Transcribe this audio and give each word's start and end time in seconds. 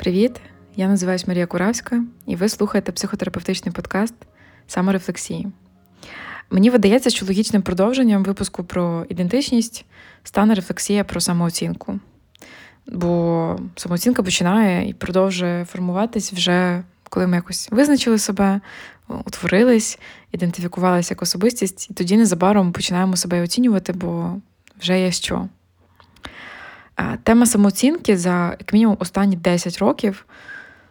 Привіт! 0.00 0.40
Я 0.76 0.88
називаюсь 0.88 1.28
Марія 1.28 1.46
Куравська, 1.46 2.04
і 2.26 2.36
ви 2.36 2.48
слухаєте 2.48 2.92
психотерапевтичний 2.92 3.72
подкаст 3.72 4.14
Саморефлексії. 4.66 5.48
Мені 6.50 6.70
видається, 6.70 7.10
що 7.10 7.26
логічним 7.26 7.62
продовженням 7.62 8.24
випуску 8.24 8.64
про 8.64 9.06
ідентичність 9.08 9.84
стане 10.24 10.54
рефлексія 10.54 11.04
про 11.04 11.20
самооцінку. 11.20 12.00
Бо 12.86 13.58
самооцінка 13.76 14.22
починає 14.22 14.88
і 14.88 14.94
продовжує 14.94 15.64
формуватись 15.64 16.32
вже 16.32 16.84
коли 17.08 17.26
ми 17.26 17.36
якось 17.36 17.68
визначили 17.70 18.18
себе, 18.18 18.60
утворились, 19.08 19.98
ідентифікувалися 20.32 21.12
як 21.14 21.22
особистість, 21.22 21.90
і 21.90 21.94
тоді 21.94 22.16
незабаром 22.16 22.72
починаємо 22.72 23.16
себе 23.16 23.42
оцінювати, 23.42 23.92
бо 23.92 24.36
вже 24.80 25.00
є 25.00 25.12
що. 25.12 25.48
Тема 27.22 27.46
самооцінки 27.46 28.16
за 28.16 28.56
як 28.60 28.72
мінімум 28.72 28.96
останні 29.00 29.36
10 29.36 29.78
років 29.78 30.26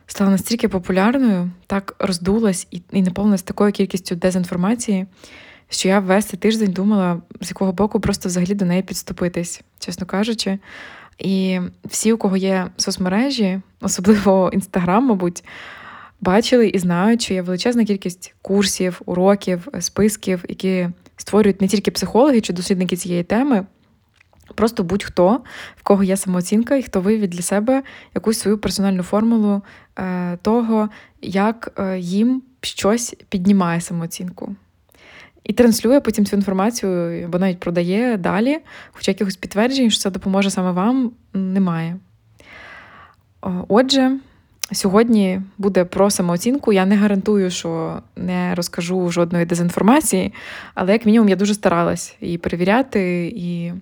стала 0.06 0.32
настільки 0.32 0.68
популярною, 0.68 1.52
так 1.68 1.96
роздулась 2.00 2.68
і 2.72 2.82
і 2.92 3.02
наповнилась 3.02 3.42
такою 3.42 3.72
кількістю 3.72 4.16
дезінформації, 4.16 5.06
що 5.70 5.90
я 5.90 6.00
весь 6.00 6.26
цей 6.26 6.40
тиждень 6.40 6.72
думала, 6.72 7.22
з 7.42 7.50
якого 7.50 7.72
боку 7.72 8.00
просто 8.00 8.30
взагалі 8.30 8.54
до 8.54 8.66
неї 8.66 8.82
підступитись, 8.82 9.62
чесно 9.80 10.06
кажучи. 10.06 10.60
І 11.18 11.60
всі, 11.86 12.14
у 12.14 12.18
кого 12.18 12.38
є 12.38 12.68
соцмережі, 12.78 13.62
особливо 13.82 14.50
Інстаграм, 14.54 15.06
мабуть, 15.06 15.44
бачили 16.22 16.68
і 16.68 16.80
знають, 16.80 17.22
що 17.22 17.34
є 17.34 17.42
величезна 17.42 17.86
кількість 17.86 18.36
курсів, 18.42 19.02
уроків, 19.06 19.68
списків, 19.80 20.46
які 20.50 20.90
створюють 21.18 21.62
не 21.62 21.68
тільки 21.68 21.92
психологи 21.92 22.42
чи 22.42 22.54
дослідники 22.54 22.96
цієї 22.96 23.24
теми. 23.24 23.66
Просто 24.56 24.84
будь-хто, 24.84 25.42
в 25.76 25.84
кого 25.84 26.04
є 26.04 26.18
самооцінка, 26.18 26.76
і 26.76 26.84
хто 26.84 27.02
вивів 27.02 27.28
для 27.28 27.42
себе 27.42 27.84
якусь 28.16 28.40
свою 28.40 28.58
персональну 28.58 29.04
формулу 29.04 29.62
е, 30.00 30.38
того, 30.42 30.90
як 31.22 31.72
е, 31.80 32.00
їм 32.00 32.42
щось 32.62 33.16
піднімає 33.30 33.82
самооцінку. 33.82 34.56
І 35.44 35.54
транслює 35.54 36.00
потім 36.00 36.26
цю 36.26 36.36
інформацію, 36.36 37.26
або 37.26 37.40
навіть 37.40 37.60
продає 37.60 38.18
далі, 38.18 38.60
хоча 38.92 39.12
якихось 39.12 39.36
підтверджень, 39.36 39.92
що 39.92 40.00
це 40.00 40.10
допоможе 40.10 40.50
саме 40.50 40.72
вам, 40.72 41.12
немає. 41.34 41.98
Отже, 43.68 44.20
сьогодні 44.72 45.42
буде 45.58 45.86
про 45.86 46.10
самооцінку. 46.10 46.74
Я 46.74 46.86
не 46.86 46.96
гарантую, 46.96 47.52
що 47.52 48.02
не 48.16 48.56
розкажу 48.56 49.12
жодної 49.12 49.46
дезінформації, 49.46 50.34
але 50.76 50.92
як 50.92 51.06
мінімум 51.06 51.30
я 51.30 51.36
дуже 51.36 51.54
старалась 51.54 52.16
її 52.22 52.38
перевіряти 52.38 53.34
і. 53.36 53.74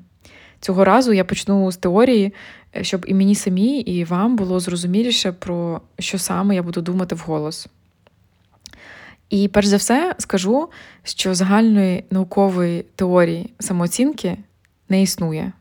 Цього 0.59 0.86
разу 0.86 1.13
я 1.13 1.23
почну 1.23 1.72
з 1.72 1.77
теорії, 1.77 2.33
е, 2.75 2.83
щоб 2.83 3.05
і 3.08 3.13
мені 3.13 3.36
самі, 3.36 3.80
і 3.80 4.03
вам 4.03 4.36
було 4.36 4.59
зрозуміліше, 4.59 5.31
про 5.31 5.81
що 5.99 6.19
саме 6.19 6.55
я 6.55 6.64
буду 6.64 6.81
думати 6.81 7.16
вголос. 7.16 7.67
І 9.30 9.47
перш 9.47 9.67
за 9.67 9.77
все 9.77 10.16
скажу, 10.17 10.69
що 11.03 11.36
загальної 11.36 12.03
наукової 12.11 12.86
теорії 12.95 13.53
самооцінки 13.59 14.38
не 14.89 15.02
існує. 15.02 15.52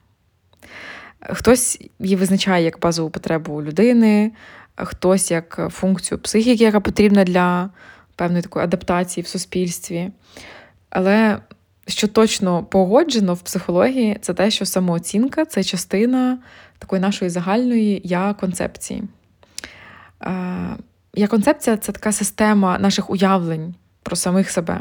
Хтось 1.21 1.81
її 1.99 2.17
визначає 2.17 2.65
як 2.65 2.81
базову 2.81 3.11
потребу 3.11 3.63
людини, 3.63 4.33
хтось 4.77 5.31
як 5.31 5.69
функцію 5.71 6.19
психіки, 6.19 6.65
яка 6.65 6.81
потрібна 6.81 7.25
для 7.25 7.71
певної 8.17 8.43
такої 8.43 8.65
адаптації 8.65 9.25
в 9.25 9.27
суспільстві. 9.27 10.11
Але 10.91 11.39
що 11.87 12.09
точно 12.09 12.65
погоджено 12.65 13.35
в 13.35 13.41
психології, 13.41 14.19
це 14.21 14.35
те, 14.35 14.51
що 14.51 14.67
самооцінка 14.67 15.45
це 15.45 15.65
частина 15.65 16.39
такої 16.79 17.03
нашої 17.03 17.31
загальної 17.31 18.01
я-концепції. 18.05 19.03
Я-концепція 21.15 21.77
це 21.77 21.93
така 21.93 22.13
система 22.13 22.79
наших 22.79 23.11
уявлень 23.11 23.75
про 24.03 24.17
самих 24.17 24.51
себе. 24.51 24.81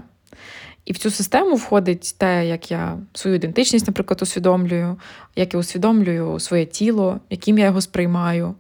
І 0.86 0.94
в 0.94 0.98
цю 0.98 1.12
систему 1.12 1.56
входить 1.56 2.16
те, 2.18 2.48
як 2.48 2.72
я 2.72 2.98
свою 3.14 3.36
ідентичність, 3.36 3.88
наприклад, 3.88 4.22
усвідомлюю, 4.22 4.98
як 5.36 5.54
я 5.54 5.60
усвідомлюю 5.60 6.40
своє 6.40 6.66
тіло, 6.66 7.20
яким 7.30 7.58
я 7.58 7.66
його 7.66 7.82
сприймаю, 7.82 8.56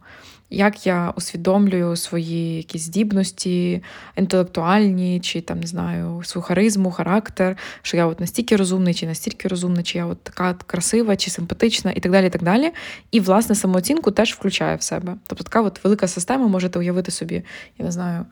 як 0.56 0.88
я 0.88 1.14
усвідомлюю 1.16 1.96
свої 1.96 2.58
якісь 2.58 2.82
здібності, 2.82 3.84
інтелектуальні, 4.16 5.20
чи 5.20 5.42
там 5.42 5.60
не 5.60 5.68
знаю, 5.68 6.22
свою 6.24 6.44
харизму, 6.44 6.92
характер, 6.92 7.58
що 7.82 7.98
я 7.98 8.06
от 8.06 8.20
настільки 8.20 8.56
розумний, 8.56 8.94
чи 8.94 9.06
настільки 9.06 9.48
розумний, 9.48 9.84
чи 9.84 9.98
я 9.98 10.06
от 10.06 10.24
така 10.24 10.54
красива, 10.54 11.16
чи 11.16 11.32
симпатична, 11.32 11.92
і 11.92 12.00
так 12.00 12.12
далі. 12.12 12.28
І 12.28 12.30
так 12.30 12.44
далі. 12.44 12.72
І, 13.12 13.20
власне, 13.20 13.56
самооцінку 13.56 14.12
теж 14.12 14.34
включає 14.34 14.76
в 14.76 14.82
себе. 14.82 15.16
Тобто 15.28 15.44
така 15.44 15.62
от 15.62 15.84
велика 15.84 16.08
система, 16.08 16.48
можете 16.48 16.80
уявити 16.80 17.12
собі, 17.12 17.44
я 17.78 17.86
не 17.86 17.92
знаю, 17.92 18.26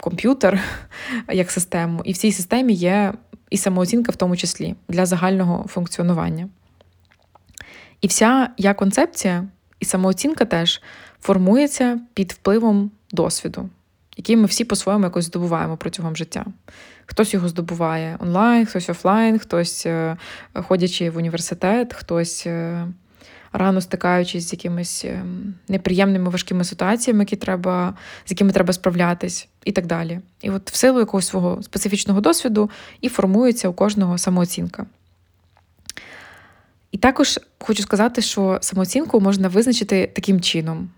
комп'ютер 0.00 0.60
як 1.32 1.50
систему. 1.50 2.02
І 2.04 2.12
в 2.12 2.16
цій 2.16 2.32
системі 2.32 2.72
є 2.72 3.14
і 3.50 3.56
самооцінка, 3.56 4.12
в 4.12 4.16
тому 4.16 4.36
числі, 4.36 4.74
для 4.88 5.06
загального 5.06 5.68
функціонування. 5.68 6.48
І 8.00 8.06
вся 8.06 8.50
я 8.56 8.74
концепція, 8.74 9.44
і 9.80 9.84
самооцінка 9.84 10.44
теж 10.44 10.82
формується 11.20 12.00
під 12.14 12.32
впливом 12.32 12.90
досвіду, 13.12 13.68
який 14.16 14.36
ми 14.36 14.46
всі 14.46 14.64
по-своєму 14.64 15.04
якось 15.04 15.24
здобуваємо 15.24 15.76
протягом 15.76 16.16
життя. 16.16 16.46
Хтось 17.06 17.34
його 17.34 17.48
здобуває 17.48 18.16
онлайн, 18.20 18.66
хтось 18.66 18.88
офлайн, 18.88 19.38
хтось 19.38 19.86
е, 19.86 20.16
ходячи 20.54 21.10
в 21.10 21.16
університет, 21.16 21.94
хтось 21.94 22.46
е, 22.46 22.86
рано 23.52 23.80
стикаючись 23.80 24.48
з 24.48 24.52
якимись 24.52 25.04
е, 25.04 25.24
неприємними 25.68 26.30
важкими 26.30 26.64
ситуаціями, 26.64 27.22
які 27.22 27.36
треба, 27.36 27.94
з 28.24 28.30
якими 28.30 28.52
треба 28.52 28.72
справлятись, 28.72 29.48
і 29.64 29.72
так 29.72 29.86
далі. 29.86 30.20
І 30.42 30.50
от 30.50 30.70
в 30.70 30.74
силу 30.74 30.98
якогось 30.98 31.26
свого 31.26 31.62
специфічного 31.62 32.20
досвіду 32.20 32.70
і 33.00 33.08
формується 33.08 33.68
у 33.68 33.72
кожного 33.72 34.18
самооцінка. 34.18 34.86
І 36.92 36.98
також 36.98 37.40
хочу 37.58 37.82
сказати, 37.82 38.22
що 38.22 38.58
самооцінку 38.60 39.20
можна 39.20 39.48
визначити 39.48 40.12
таким 40.14 40.40
чином. 40.40 40.90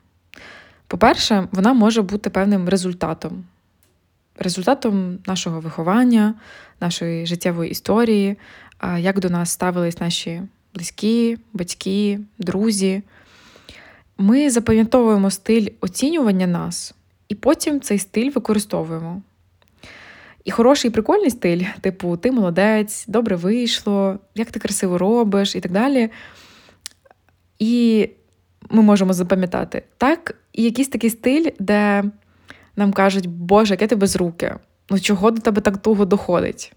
По-перше, 0.91 1.49
вона 1.53 1.73
може 1.73 2.03
бути 2.03 2.31
певним 2.31 2.69
результатом, 2.69 3.45
результатом 4.39 5.19
нашого 5.27 5.61
виховання, 5.61 6.35
нашої 6.81 7.27
життєвої 7.27 7.71
історії, 7.71 8.37
як 8.99 9.21
до 9.21 9.31
нас 9.31 9.51
ставились 9.51 10.01
наші 10.01 10.43
близькі, 10.75 11.39
батьки, 11.53 12.21
друзі. 12.39 13.03
Ми 14.19 14.51
запам'ятовуємо 14.51 15.31
стиль 15.31 15.69
оцінювання 15.81 16.47
нас, 16.47 16.95
і 17.29 17.35
потім 17.35 17.81
цей 17.81 17.99
стиль 17.99 18.31
використовуємо. 18.31 19.23
І 20.45 20.51
хороший 20.51 20.91
і 20.91 20.93
прикольний 20.93 21.31
стиль, 21.31 21.65
типу, 21.81 22.17
ти 22.17 22.33
молодець, 22.33 23.05
добре 23.09 23.37
вийшло, 23.37 24.19
як 24.35 24.51
ти 24.51 24.61
красиво 24.61 24.99
робиш 24.99 25.55
і 25.55 25.61
так 25.61 25.73
далі. 25.73 26.11
І 27.59 28.09
ми 28.71 28.83
можемо 28.83 29.13
запам'ятати. 29.13 29.83
Так, 29.99 30.35
і 30.53 30.63
якийсь 30.63 30.89
такий 30.89 31.11
стиль, 31.11 31.51
де 31.59 32.05
нам 32.77 32.93
кажуть, 32.93 33.27
Боже, 33.27 33.75
яке 33.75 33.87
ти 33.87 33.97
без 33.97 34.17
руки? 34.17 34.57
Ну 34.91 35.01
чого 35.01 35.31
до 35.31 35.41
тебе 35.41 35.61
так 35.61 35.79
туго 35.79 36.05
доходить? 36.05 36.73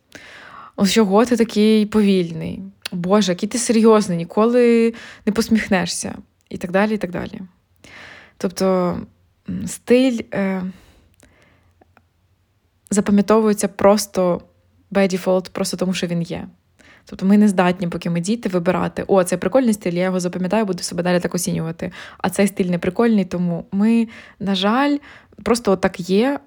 Ось 0.76 0.92
чого 0.92 1.26
ти 1.26 1.38
такий 1.38 1.86
повільний? 1.86 2.64
Боже, 2.92 3.32
який 3.32 3.50
ти 3.50 3.58
серйозний, 3.58 4.18
ніколи 4.18 4.94
не 5.26 5.34
посміхнешся, 5.34 6.16
і 6.50 6.58
так 6.58 6.72
далі. 6.72 6.94
і 6.94 6.98
так 6.98 7.12
далі. 7.12 7.42
Тобто 8.38 8.98
стиль 9.66 10.20
е, 10.34 10.64
запам'ятовується 12.90 13.68
просто 13.68 14.42
by 14.92 15.14
default, 15.14 15.50
просто 15.50 15.78
тому, 15.78 15.94
що 15.94 16.08
він 16.08 16.22
є. 16.22 16.48
Тобто 17.06 17.26
ми 17.26 17.38
не 17.38 17.48
здатні, 17.48 17.88
поки 17.88 18.10
ми 18.10 18.20
діти, 18.20 18.50
вибирати, 18.50 19.04
о, 19.08 19.24
це 19.24 19.38
прикольний 19.38 19.74
стиль, 19.74 19.94
я 19.94 20.04
його 20.04 20.20
запам'ятаю, 20.20 20.66
буду 20.66 20.84
себе 20.84 21.04
далі 21.04 21.20
так 21.20 21.36
оцінювати. 21.36 21.92
А 22.18 22.30
цей 22.30 22.48
стиль 22.48 22.66
не 22.66 22.78
прикольний, 22.78 23.26
тому 23.26 23.66
ми, 23.72 24.08
на 24.40 24.56
жаль, 24.56 24.98
просто 25.44 25.76
так 25.76 26.00
є. 26.10 26.40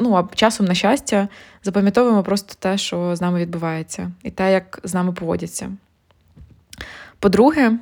Ну, 0.00 0.14
а 0.14 0.36
часом, 0.36 0.66
на 0.66 0.74
щастя, 0.74 1.28
запам'ятовуємо 1.62 2.22
просто 2.22 2.54
те, 2.58 2.78
що 2.78 3.16
з 3.16 3.20
нами 3.20 3.40
відбувається, 3.40 4.12
і 4.22 4.30
те, 4.30 4.52
як 4.52 4.80
з 4.84 4.94
нами 4.94 5.12
поводяться. 5.12 5.72
По-друге, 7.18 7.78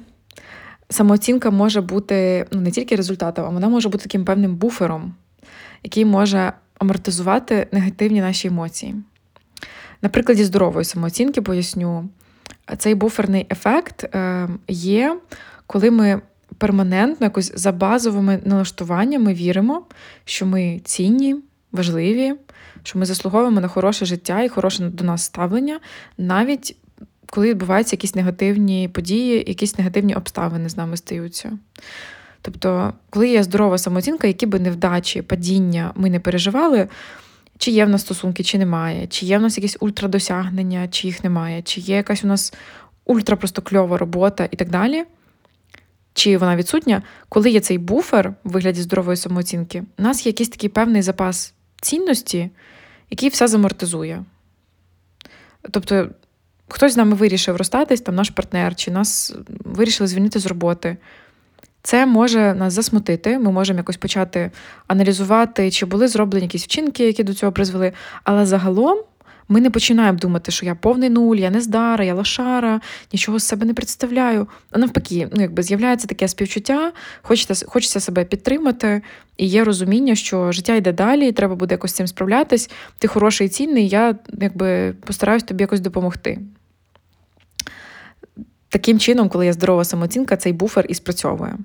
самооцінка 0.91 1.51
може 1.51 1.81
бути 1.81 2.47
ну, 2.53 2.61
не 2.61 2.71
тільки 2.71 2.97
результатом, 2.97 3.45
а 3.45 3.49
вона 3.49 3.69
може 3.69 3.89
бути 3.89 4.03
таким 4.03 4.25
певним 4.25 4.57
буфером, 4.57 5.15
який 5.83 6.05
може 6.05 6.53
амортизувати 6.79 7.69
негативні 7.73 8.21
наші 8.21 8.49
емоції. 8.49 8.95
На 10.03 10.09
прикладі 10.09 10.45
здорової 10.45 10.85
самооцінки 10.85 11.43
поясню, 11.43 12.09
цей 12.79 12.95
буферний 12.95 13.47
ефект 13.51 14.05
е, 14.05 14.49
є, 14.69 15.19
коли 15.67 15.91
ми 15.91 16.21
перманентно, 16.59 17.27
якось 17.27 17.53
за 17.55 17.73
базовими 17.73 18.41
налаштуваннями 18.45 19.35
віримо, 19.35 19.87
що 20.25 20.47
ми 20.47 20.81
цінні, 20.85 21.37
важливі, 21.73 22.35
що 22.83 22.99
ми 22.99 23.07
заслуговуємо 23.07 23.61
на 23.61 23.69
хороше 23.69 24.05
життя 24.05 24.43
і 24.43 24.49
хороше 24.49 24.89
до 24.89 25.05
нас 25.05 25.25
ставлення, 25.25 25.81
навіть 26.19 26.77
коли 27.31 27.49
відбуваються 27.49 27.97
якісь 27.97 28.15
негативні 28.15 28.89
події, 28.89 29.45
якісь 29.47 29.79
негативні 29.79 30.15
обставини 30.15 30.69
з 30.69 30.77
нами 30.77 30.97
стаються. 30.97 31.59
Тобто, 32.43 32.93
коли 33.11 33.29
є 33.29 33.43
здорова 33.43 33.79
самооцінка, 33.79 34.27
які 34.27 34.47
би 34.47 34.61
невдачі, 34.61 35.23
падіння 35.23 35.93
ми 35.95 36.11
не 36.11 36.21
переживали, 36.21 36.89
чи 37.59 37.71
є 37.71 37.85
в 37.85 37.89
нас 37.89 38.01
стосунки, 38.01 38.43
чи 38.43 38.59
немає, 38.59 39.07
чи 39.07 39.27
є 39.27 39.39
в 39.39 39.43
нас 39.43 39.59
якісь 39.59 39.77
ультрадосягнення, 39.81 40.89
чи 40.89 41.07
їх 41.07 41.25
немає, 41.25 41.63
чи 41.63 41.81
є 41.81 41.97
якась 41.97 42.25
у 42.25 42.27
нас 42.27 42.55
ультра 43.05 43.37
просто 43.37 43.63
кльова 43.63 43.99
робота 43.99 44.49
і 44.51 44.57
так 44.57 44.71
далі, 44.71 45.05
чи 46.15 46.37
вона 46.37 46.57
відсутня, 46.57 47.03
коли 47.29 47.51
є 47.51 47.61
цей 47.61 47.79
буфер 47.79 48.35
в 48.45 48.51
вигляді 48.51 48.83
здорової 48.83 49.17
самооцінки, 49.17 49.83
у 49.99 50.03
нас 50.03 50.27
є 50.27 50.31
якийсь 50.31 50.49
такий 50.49 50.69
певний 50.69 51.03
запас 51.03 51.55
цінності, 51.83 52.51
який 53.11 53.29
все 53.29 53.49
замортизує. 53.49 54.25
Тобто, 55.71 56.11
хтось 56.69 56.93
з 56.93 56.97
нами 56.97 57.17
вирішив 57.17 57.57
розстатись, 57.57 58.01
там 58.01 58.15
наш 58.15 58.31
партнер, 58.31 58.75
чи 58.75 58.91
нас 58.91 59.35
вирішили 59.49 60.07
звільнити 60.07 60.39
з 60.39 60.47
роботи. 60.47 60.97
Це 61.87 62.07
може 62.07 62.55
нас 62.55 62.73
засмутити, 62.73 63.39
ми 63.39 63.53
можемо 63.53 63.77
якось 63.77 63.97
почати 63.97 64.51
аналізувати, 64.87 65.71
чи 65.71 65.87
були 65.87 66.09
зроблені 66.09 66.45
якісь 66.45 66.65
вчинки, 66.65 67.07
які 67.07 67.25
до 67.25 67.35
цього 67.35 67.53
призвели. 67.53 67.93
Але 68.25 68.47
загалом 68.47 68.99
ми 69.49 69.61
не 69.61 69.71
починаємо 69.71 70.19
думати, 70.19 70.53
що 70.53 70.67
я 70.67 70.75
повний 70.75 71.11
нуль, 71.11 71.37
я 71.37 71.51
не 71.51 71.61
здара, 71.61 72.05
я 72.05 72.15
лошара, 72.15 72.81
нічого 73.13 73.39
з 73.39 73.45
себе 73.45 73.67
не 73.67 73.75
представляю. 73.75 74.49
А 74.71 74.79
навпаки, 74.79 75.29
ну 75.33 75.43
якби 75.43 75.63
з'являється 75.63 76.07
таке 76.07 76.29
співчуття, 76.29 76.93
хочеться, 77.23 77.67
хочеться 77.67 78.01
себе 78.01 78.25
підтримати, 78.25 79.03
і 79.37 79.47
є 79.47 79.65
розуміння, 79.65 80.15
що 80.15 80.53
життя 80.53 80.75
йде 80.75 80.93
далі, 80.93 81.29
і 81.29 81.33
треба 81.33 81.55
буде 81.55 81.75
якось 81.75 81.91
з 81.91 81.95
цим 81.95 82.07
справлятись. 82.07 82.71
Ти 82.99 83.09
хороший 83.09 83.47
і 83.47 83.51
цінний, 83.51 83.89
я 83.89 84.15
якби 84.41 84.93
постараюсь 84.93 85.43
тобі 85.43 85.63
якось 85.63 85.81
допомогти. 85.81 86.39
Таким 88.69 88.99
чином, 88.99 89.29
коли 89.29 89.47
є 89.47 89.53
здорова 89.53 89.85
самооцінка, 89.85 90.37
цей 90.37 90.53
буфер 90.53 90.87
і 90.89 90.95
спрацьовує. 90.95 91.57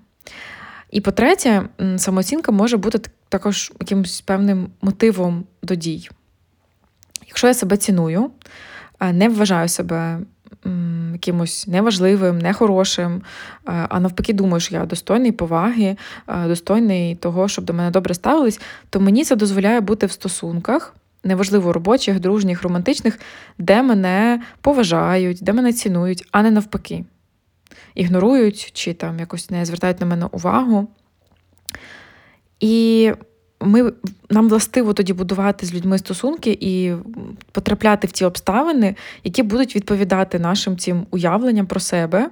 І 0.91 1.01
по-третє, 1.01 1.69
самооцінка 1.97 2.51
може 2.51 2.77
бути 2.77 3.09
також 3.29 3.71
якимось 3.79 4.21
певним 4.21 4.69
мотивом 4.81 5.43
до 5.63 5.75
дій. 5.75 6.09
Якщо 7.27 7.47
я 7.47 7.53
себе 7.53 7.77
ціную, 7.77 8.31
не 9.13 9.29
вважаю 9.29 9.67
себе 9.67 10.19
якимось 11.11 11.67
неважливим, 11.67 12.39
нехорошим, 12.39 13.21
а 13.65 13.99
навпаки, 13.99 14.33
думаю, 14.33 14.59
що 14.59 14.75
я 14.75 14.85
достойний 14.85 15.31
поваги, 15.31 15.97
достойний 16.47 17.15
того, 17.15 17.47
щоб 17.47 17.65
до 17.65 17.73
мене 17.73 17.91
добре 17.91 18.13
ставились, 18.13 18.61
то 18.89 18.99
мені 18.99 19.23
це 19.23 19.35
дозволяє 19.35 19.81
бути 19.81 20.05
в 20.05 20.11
стосунках, 20.11 20.95
неважливо 21.23 21.73
робочих, 21.73 22.19
дружніх, 22.19 22.63
романтичних, 22.63 23.19
де 23.57 23.81
мене 23.81 24.41
поважають, 24.61 25.37
де 25.41 25.53
мене 25.53 25.73
цінують, 25.73 26.27
а 26.31 26.43
не 26.43 26.51
навпаки. 26.51 27.05
Ігнорують 27.95 28.71
чи 28.73 28.93
там 28.93 29.19
якось 29.19 29.49
не 29.49 29.65
звертають 29.65 29.99
на 29.99 30.05
мене 30.05 30.25
увагу. 30.25 30.87
І 32.59 33.11
ми, 33.61 33.93
нам 34.29 34.49
властиво 34.49 34.93
тоді 34.93 35.13
будувати 35.13 35.65
з 35.65 35.73
людьми 35.73 35.97
стосунки 35.97 36.57
і 36.61 36.93
потрапляти 37.51 38.07
в 38.07 38.11
ті 38.11 38.25
обставини, 38.25 38.95
які 39.23 39.43
будуть 39.43 39.75
відповідати 39.75 40.39
нашим 40.39 40.77
цим 40.77 41.05
уявленням 41.11 41.67
про 41.67 41.79
себе. 41.79 42.29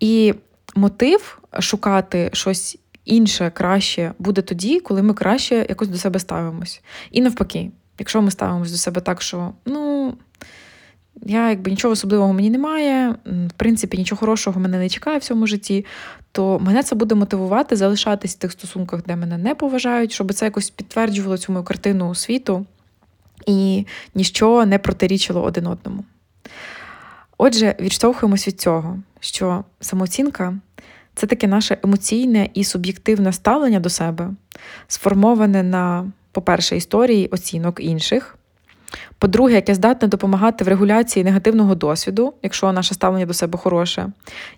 І 0.00 0.34
мотив 0.74 1.38
шукати 1.60 2.30
щось 2.32 2.78
інше, 3.04 3.52
краще 3.54 4.12
буде 4.18 4.42
тоді, 4.42 4.80
коли 4.80 5.02
ми 5.02 5.14
краще 5.14 5.66
якось 5.68 5.88
до 5.88 5.98
себе 5.98 6.18
ставимось. 6.18 6.82
І 7.10 7.20
навпаки, 7.20 7.70
якщо 7.98 8.22
ми 8.22 8.30
ставимось 8.30 8.70
до 8.70 8.78
себе 8.78 9.00
так, 9.00 9.22
що 9.22 9.52
ну. 9.66 10.14
Я 11.22 11.50
якби 11.50 11.70
нічого 11.70 11.92
особливого 11.92 12.32
мені 12.32 12.50
немає, 12.50 13.14
в 13.26 13.52
принципі, 13.56 13.98
нічого 13.98 14.18
хорошого 14.18 14.60
мене 14.60 14.78
не 14.78 14.88
чекає 14.88 15.18
в 15.18 15.22
цьому 15.22 15.46
житті, 15.46 15.86
то 16.32 16.58
мене 16.58 16.82
це 16.82 16.94
буде 16.94 17.14
мотивувати 17.14 17.76
залишатись 17.76 18.34
в 18.34 18.38
тих 18.38 18.52
стосунках, 18.52 19.02
де 19.06 19.16
мене 19.16 19.38
не 19.38 19.54
поважають, 19.54 20.12
щоб 20.12 20.32
це 20.32 20.44
якось 20.44 20.70
підтверджувало 20.70 21.38
цю 21.38 21.52
мою 21.52 21.64
картину 21.64 22.14
світу 22.14 22.66
і 23.46 23.86
ніщо 24.14 24.66
не 24.66 24.78
протирічило 24.78 25.42
один 25.42 25.66
одному. 25.66 26.04
Отже, 27.38 27.76
відштовхуємось 27.80 28.48
від 28.48 28.60
цього, 28.60 28.98
що 29.20 29.64
самооцінка 29.80 30.58
це 31.14 31.26
таке 31.26 31.46
наше 31.46 31.78
емоційне 31.84 32.48
і 32.54 32.64
суб'єктивне 32.64 33.32
ставлення 33.32 33.80
до 33.80 33.90
себе, 33.90 34.30
сформоване 34.88 35.62
на, 35.62 36.12
по-перше, 36.32 36.76
історії 36.76 37.26
оцінок 37.26 37.80
інших. 37.80 38.37
По-друге, 39.18 39.54
яке 39.54 39.74
здатне 39.74 40.08
допомагати 40.08 40.64
в 40.64 40.68
регуляції 40.68 41.24
негативного 41.24 41.74
досвіду, 41.74 42.34
якщо 42.42 42.72
наше 42.72 42.94
ставлення 42.94 43.26
до 43.26 43.34
себе 43.34 43.58
хороше. 43.58 44.06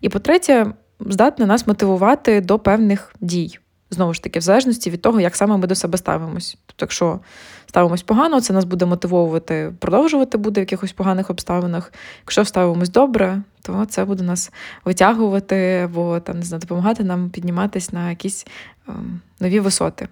І 0.01 0.09
по-третє, 0.09 0.67
здатне 1.01 1.47
нас 1.47 1.67
мотивувати 1.67 2.41
до 2.41 2.59
певних 2.59 3.15
дій. 3.21 3.59
Знову 3.91 4.15
ж 4.15 4.23
таки, 4.23 4.39
в 4.39 4.43
залежності 4.43 4.91
від 4.91 5.03
того, 5.03 5.21
як 5.21 5.37
саме 5.37 5.57
ми 5.57 5.67
до 5.67 5.75
себе 5.75 5.99
ставимось. 5.99 6.57
Тобто, 6.67 6.85
якщо 6.85 7.21
ставимось 7.67 8.03
погано, 8.03 8.41
це 8.41 8.53
нас 8.53 8.65
буде 8.65 8.87
мотивовувати, 8.87 9.73
продовжувати 9.79 10.39
буде 10.39 10.61
в 10.61 10.63
якихось 10.63 10.93
поганих 10.93 11.31
обставинах. 11.31 11.93
Якщо 12.23 12.45
ставимось 12.45 12.91
добре, 12.91 13.43
то 13.63 13.85
це 13.85 14.05
буде 14.05 14.25
нас 14.25 14.53
витягувати 14.85 15.81
або 15.85 16.21
там 16.21 16.39
не 16.39 16.45
знаю, 16.45 16.61
допомагати 16.61 17.05
нам 17.05 17.31
підніматись 17.31 17.93
на 17.93 18.11
якісь 18.11 18.47
ем, 18.89 19.21
нові 19.41 19.61
висоти. 19.61 20.09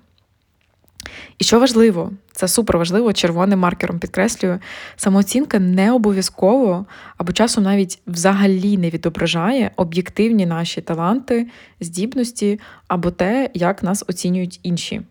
І 1.38 1.44
що 1.44 1.60
важливо, 1.60 2.12
це 2.32 2.48
супер 2.48 2.78
важливо, 2.78 3.12
червоним 3.12 3.58
маркером 3.58 3.98
підкреслюю, 3.98 4.58
самооцінка 4.96 5.58
не 5.58 5.92
обов'язково 5.92 6.86
або 7.16 7.32
часом 7.32 7.64
навіть 7.64 7.98
взагалі 8.06 8.78
не 8.78 8.90
відображає 8.90 9.70
об'єктивні 9.76 10.46
наші 10.46 10.80
таланти, 10.80 11.46
здібності 11.80 12.60
або 12.88 13.10
те, 13.10 13.50
як 13.54 13.82
нас 13.82 14.04
оцінюють 14.08 14.60
інші. 14.62 15.02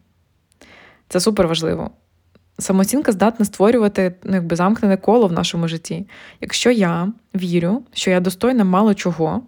Це 1.09 1.19
супер 1.19 1.47
важливо. 1.47 1.91
Самооцінка 2.59 3.11
здатна 3.11 3.45
створювати 3.45 4.15
ну, 4.23 4.35
якби 4.35 4.55
замкнене 4.55 4.97
коло 4.97 5.27
в 5.27 5.31
нашому 5.31 5.67
житті. 5.67 6.07
Якщо 6.41 6.71
я 6.71 7.11
вірю, 7.35 7.83
що 7.93 8.11
я 8.11 8.19
достойна 8.19 8.63
мало 8.63 8.93
чого, 8.93 9.41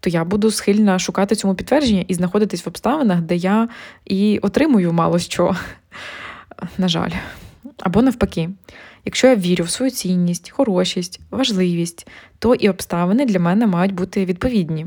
то 0.00 0.10
я 0.10 0.24
буду 0.24 0.50
схильна 0.50 0.98
шукати 0.98 1.34
цьому 1.34 1.54
підтвердження 1.54 2.04
і 2.08 2.14
знаходитись 2.14 2.66
в 2.66 2.68
обставинах, 2.68 3.20
де 3.20 3.36
я 3.36 3.68
і 4.04 4.38
отримую 4.38 4.92
мало 4.92 5.18
що. 5.18 5.56
На 6.78 6.88
жаль. 6.88 7.10
Або 7.78 8.02
навпаки, 8.02 8.50
якщо 9.04 9.26
я 9.26 9.36
вірю 9.36 9.64
в 9.64 9.70
свою 9.70 9.90
цінність, 9.90 10.50
хорошість, 10.50 11.20
важливість, 11.30 12.08
то 12.38 12.54
і 12.54 12.68
обставини 12.68 13.26
для 13.26 13.38
мене 13.38 13.66
мають 13.66 13.94
бути 13.94 14.24
відповідні. 14.24 14.86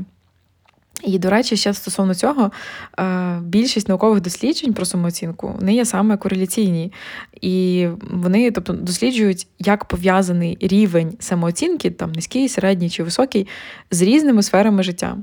І, 1.02 1.18
до 1.18 1.30
речі, 1.30 1.56
ще 1.56 1.74
стосовно 1.74 2.14
цього, 2.14 2.50
е, 2.98 3.38
більшість 3.44 3.88
наукових 3.88 4.20
досліджень 4.20 4.72
про 4.72 4.84
самооцінку 4.84 5.54
вони 5.60 5.74
є 5.74 5.84
саме 5.84 6.16
кореляційні. 6.16 6.92
І 7.40 7.88
вони 8.10 8.50
тобто, 8.50 8.72
досліджують, 8.72 9.46
як 9.58 9.84
пов'язаний 9.84 10.58
рівень 10.60 11.16
самооцінки, 11.18 11.90
там 11.90 12.12
низький, 12.12 12.48
середній 12.48 12.90
чи 12.90 13.02
високий, 13.02 13.48
з 13.90 14.02
різними 14.02 14.42
сферами 14.42 14.82
життя. 14.82 15.16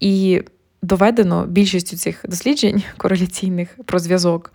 І 0.00 0.42
доведено 0.82 1.46
більшістю 1.46 1.96
цих 1.96 2.24
досліджень 2.28 2.82
кореляційних 2.96 3.78
про 3.84 3.98
зв'язок 3.98 4.52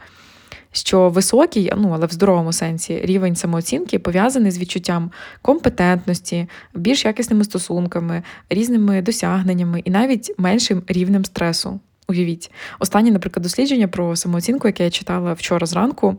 що 0.72 1.10
високий, 1.10 1.72
ну 1.78 1.92
але 1.94 2.06
в 2.06 2.12
здоровому 2.12 2.54
сенсі, 2.54 3.00
рівень 3.04 3.36
самооцінки 3.36 4.00
пов'язаний 4.00 4.52
з 4.52 4.60
відчуттям 4.60 5.12
компетентності, 5.42 6.48
більш 6.74 7.06
якісними 7.06 7.44
стосунками, 7.44 8.24
різними 8.50 9.02
досягненнями 9.02 9.80
і 9.80 9.92
навіть 9.92 10.32
меншим 10.38 10.84
рівнем 10.88 11.26
стресу. 11.26 11.80
Уявіть, 12.08 12.52
останнє, 12.80 13.12
наприклад, 13.12 13.44
дослідження 13.44 13.88
про 13.88 14.16
самооцінку, 14.16 14.68
яке 14.68 14.84
я 14.84 14.92
читала 14.92 15.34
вчора 15.34 15.68
зранку, 15.68 16.16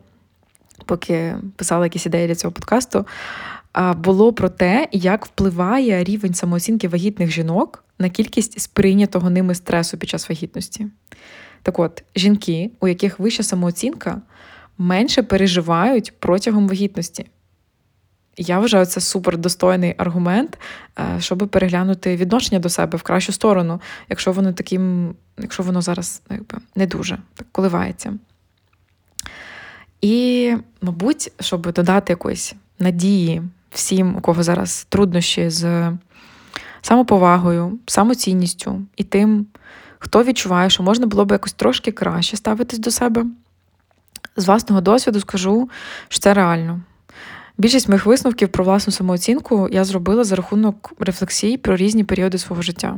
поки 0.87 1.35
писала 1.57 1.87
якісь 1.87 2.07
ідеї 2.07 2.29
для 2.29 2.35
цього 2.35 2.53
подкасту, 2.53 3.07
було 3.97 4.33
про 4.33 4.49
те, 4.49 4.89
як 4.93 5.27
впливає 5.27 6.05
рівень 6.05 6.35
самооцінки 6.35 6.89
вагітних 6.89 7.31
жінок 7.31 7.85
на 7.99 8.09
кількість 8.09 8.61
сприйнятого 8.61 9.31
ними 9.31 9.55
стресу 9.55 9.99
під 9.99 10.09
час 10.09 10.29
вагітності. 10.29 10.87
Так 11.63 11.79
от, 11.79 12.03
жінки, 12.17 12.71
у 12.81 12.89
яких 12.89 13.19
вища 13.19 13.43
самооцінка, 13.43 14.21
менше 14.79 15.23
переживають 15.23 16.13
протягом 16.19 16.69
вагітності. 16.69 17.27
Я 18.37 18.59
вважаю, 18.59 18.87
це 18.87 19.01
супер 19.01 19.39
достойний 19.39 19.95
аргумент, 19.99 20.59
е, 20.99 21.21
щоб 21.21 21.39
переглянути 21.39 22.17
відношення 22.17 22.59
до 22.61 22.69
себе 22.69 22.99
в 22.99 23.03
кращу 23.03 23.33
сторону, 23.33 23.81
якщо 24.09 24.33
воно 24.33 24.53
таким, 24.53 25.15
якщо 25.39 25.63
воно 25.63 25.83
зараз 25.83 26.23
ну, 26.31 26.37
якби, 26.37 26.59
не 26.75 26.87
дуже 26.87 27.19
так 27.35 27.47
коливається. 27.53 28.13
І, 30.01 30.55
мабуть, 30.83 31.33
щоб 31.41 31.73
додати 31.73 32.13
якоїсь 32.13 32.55
надії 32.79 33.43
всім, 33.71 34.17
у 34.17 34.21
кого 34.21 34.43
зараз 34.43 34.87
труднощі 34.89 35.51
з 35.51 35.93
самоповагою, 36.83 37.79
самоцінністю 37.87 38.83
і 38.97 39.05
тим, 39.05 39.47
хто 40.01 40.25
відчуває, 40.25 40.71
що 40.71 40.83
можна 40.83 41.07
було 41.07 41.25
б 41.25 41.33
якось 41.33 41.53
трошки 41.53 41.93
краще 41.93 42.37
ставитись 42.37 42.79
до 42.79 42.91
себе. 42.91 43.25
З 44.37 44.47
власного 44.47 44.81
досвіду 44.81 45.21
скажу, 45.21 45.71
що 46.09 46.21
це 46.21 46.35
реально. 46.35 46.81
Більшість 47.59 47.89
моїх 47.89 48.07
висновків 48.07 48.49
про 48.49 48.65
власну 48.65 48.93
самооцінку 48.93 49.69
я 49.73 49.85
зробила 49.85 50.25
за 50.25 50.37
рахунок 50.37 50.93
рефлексій 50.99 51.57
про 51.57 51.77
різні 51.77 52.05
періоди 52.05 52.39
свого 52.39 52.63
життя. 52.63 52.97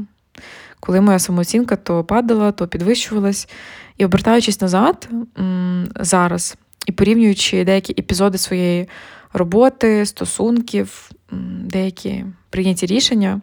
коли 0.80 1.00
моя 1.00 1.18
самооцінка 1.18 1.76
то 1.76 2.04
падала, 2.04 2.52
то 2.52 2.68
підвищувалась. 2.68 3.49
І 3.97 4.04
обертаючись 4.04 4.61
назад 4.61 5.09
зараз 6.00 6.56
і 6.87 6.92
порівнюючи 6.92 7.64
деякі 7.64 7.92
епізоди 7.99 8.38
своєї 8.38 8.88
роботи, 9.32 10.06
стосунків, 10.06 11.11
деякі 11.64 12.25
прийняті 12.50 12.87
рішення 12.87 13.40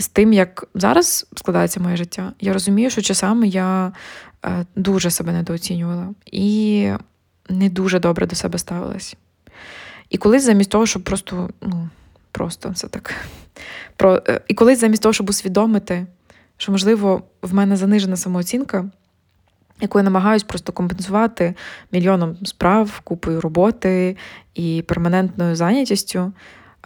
з 0.00 0.08
тим, 0.08 0.32
як 0.32 0.64
зараз 0.74 1.26
складається 1.36 1.80
моє 1.80 1.96
життя, 1.96 2.32
я 2.40 2.52
розумію, 2.52 2.90
що 2.90 3.02
часами 3.02 3.48
я 3.48 3.92
е, 4.44 4.66
дуже 4.76 5.10
себе 5.10 5.32
недооцінювала 5.32 6.08
і 6.26 6.90
не 7.48 7.68
дуже 7.68 7.98
добре 7.98 8.26
до 8.26 8.36
себе 8.36 8.58
ставилась. 8.58 9.16
І 10.10 10.18
колись 10.18 10.44
замість 10.44 10.70
того, 10.70 10.86
щоб 10.86 11.02
просто, 11.02 11.50
ну, 11.60 11.88
просто 12.32 12.74
це 12.74 12.88
так. 12.88 13.14
Про, 13.96 14.22
е, 14.28 14.40
І 14.48 14.54
колись 14.54 14.80
замість 14.80 15.02
того, 15.02 15.12
щоб 15.12 15.30
усвідомити, 15.30 16.06
що, 16.56 16.72
можливо, 16.72 17.22
в 17.42 17.54
мене 17.54 17.76
занижена 17.76 18.16
самооцінка, 18.16 18.90
яку 19.80 19.98
я 19.98 20.02
намагаюсь 20.02 20.42
просто 20.42 20.72
компенсувати 20.72 21.54
мільйоном 21.92 22.36
справ, 22.46 23.00
купою 23.04 23.40
роботи 23.40 24.16
і 24.54 24.84
перманентною 24.86 25.56
зайнятістю, 25.56 26.32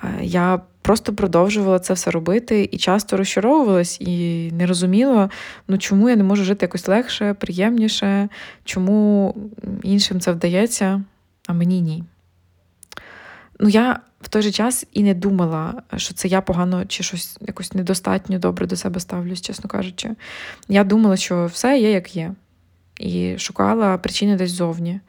е, 0.05 0.19
я 0.23 0.61
просто 0.85 1.15
продовжувала 1.15 1.79
це 1.79 1.95
все 1.95 2.11
робити 2.11 2.69
і 2.73 2.77
часто 2.77 3.17
розчаровувалась, 3.17 4.01
і 4.01 4.51
не 4.53 4.67
розуміла, 4.67 5.31
ну 5.69 5.79
чому 5.79 6.11
я 6.11 6.17
не 6.17 6.25
можу 6.25 6.45
жити 6.45 6.65
якось 6.65 6.89
легше, 6.89 7.35
приємніше, 7.35 8.29
чому 8.65 9.35
іншим 9.83 10.21
це 10.21 10.33
вдається, 10.33 11.03
а 11.47 11.53
мені 11.53 11.81
ні. 11.81 12.05
Ну, 13.61 13.69
я 13.69 14.01
в 14.21 14.29
той 14.29 14.43
же 14.43 14.51
час 14.51 14.87
і 14.93 15.03
не 15.03 15.15
думала, 15.15 15.83
що 15.97 16.15
це 16.15 16.29
я 16.29 16.41
погано 16.41 16.85
чи 16.87 17.03
щось 17.03 17.37
якось 17.41 17.73
недостатньо 17.73 18.39
добре 18.39 18.67
до 18.67 18.77
себе 18.77 19.01
ставлюсь, 19.01 19.41
чесно 19.41 19.71
кажучи. 19.71 20.11
Я 20.69 20.85
думала, 20.85 21.17
що 21.17 21.47
все 21.47 21.79
є, 21.79 21.91
як 21.91 22.17
є, 22.17 22.33
і 23.01 23.39
шукала 23.39 23.99
причини 23.99 24.37
десь 24.37 24.51
зовні. 24.51 25.01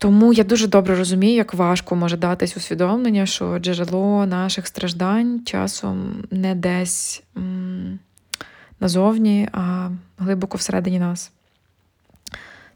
Тому 0.00 0.32
я 0.32 0.44
дуже 0.44 0.66
добре 0.66 0.96
розумію, 0.96 1.34
як 1.34 1.54
важко 1.54 1.96
може 1.96 2.16
датись 2.16 2.56
усвідомлення, 2.56 3.26
що 3.26 3.58
джерело 3.58 4.26
наших 4.26 4.66
страждань 4.66 5.44
часом 5.44 6.24
не 6.30 6.54
десь 6.54 7.22
м- 7.36 7.98
назовні, 8.80 9.48
а 9.52 9.90
глибоко 10.18 10.58
всередині 10.58 10.98
нас. 10.98 11.32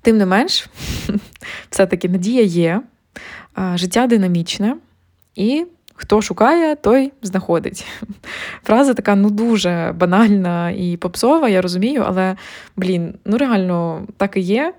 Тим 0.02 0.18
не 0.18 0.26
менш, 0.26 0.68
все-таки 1.70 2.08
надія 2.08 2.42
є, 2.42 2.82
життя 3.74 4.06
динамічне, 4.06 4.76
і 5.34 5.66
хто 5.94 6.22
шукає, 6.22 6.76
той 6.76 7.12
знаходить. 7.22 7.86
Фраза 8.64 8.94
така 8.94 9.14
ну 9.14 9.30
дуже 9.30 9.94
банальна 9.96 10.70
і 10.70 10.96
попсова, 10.96 11.48
я 11.48 11.62
розумію, 11.62 12.04
але 12.06 12.36
блін, 12.76 13.14
ну 13.24 13.38
реально 13.38 14.06
так 14.16 14.36
і 14.36 14.40
є. 14.40 14.74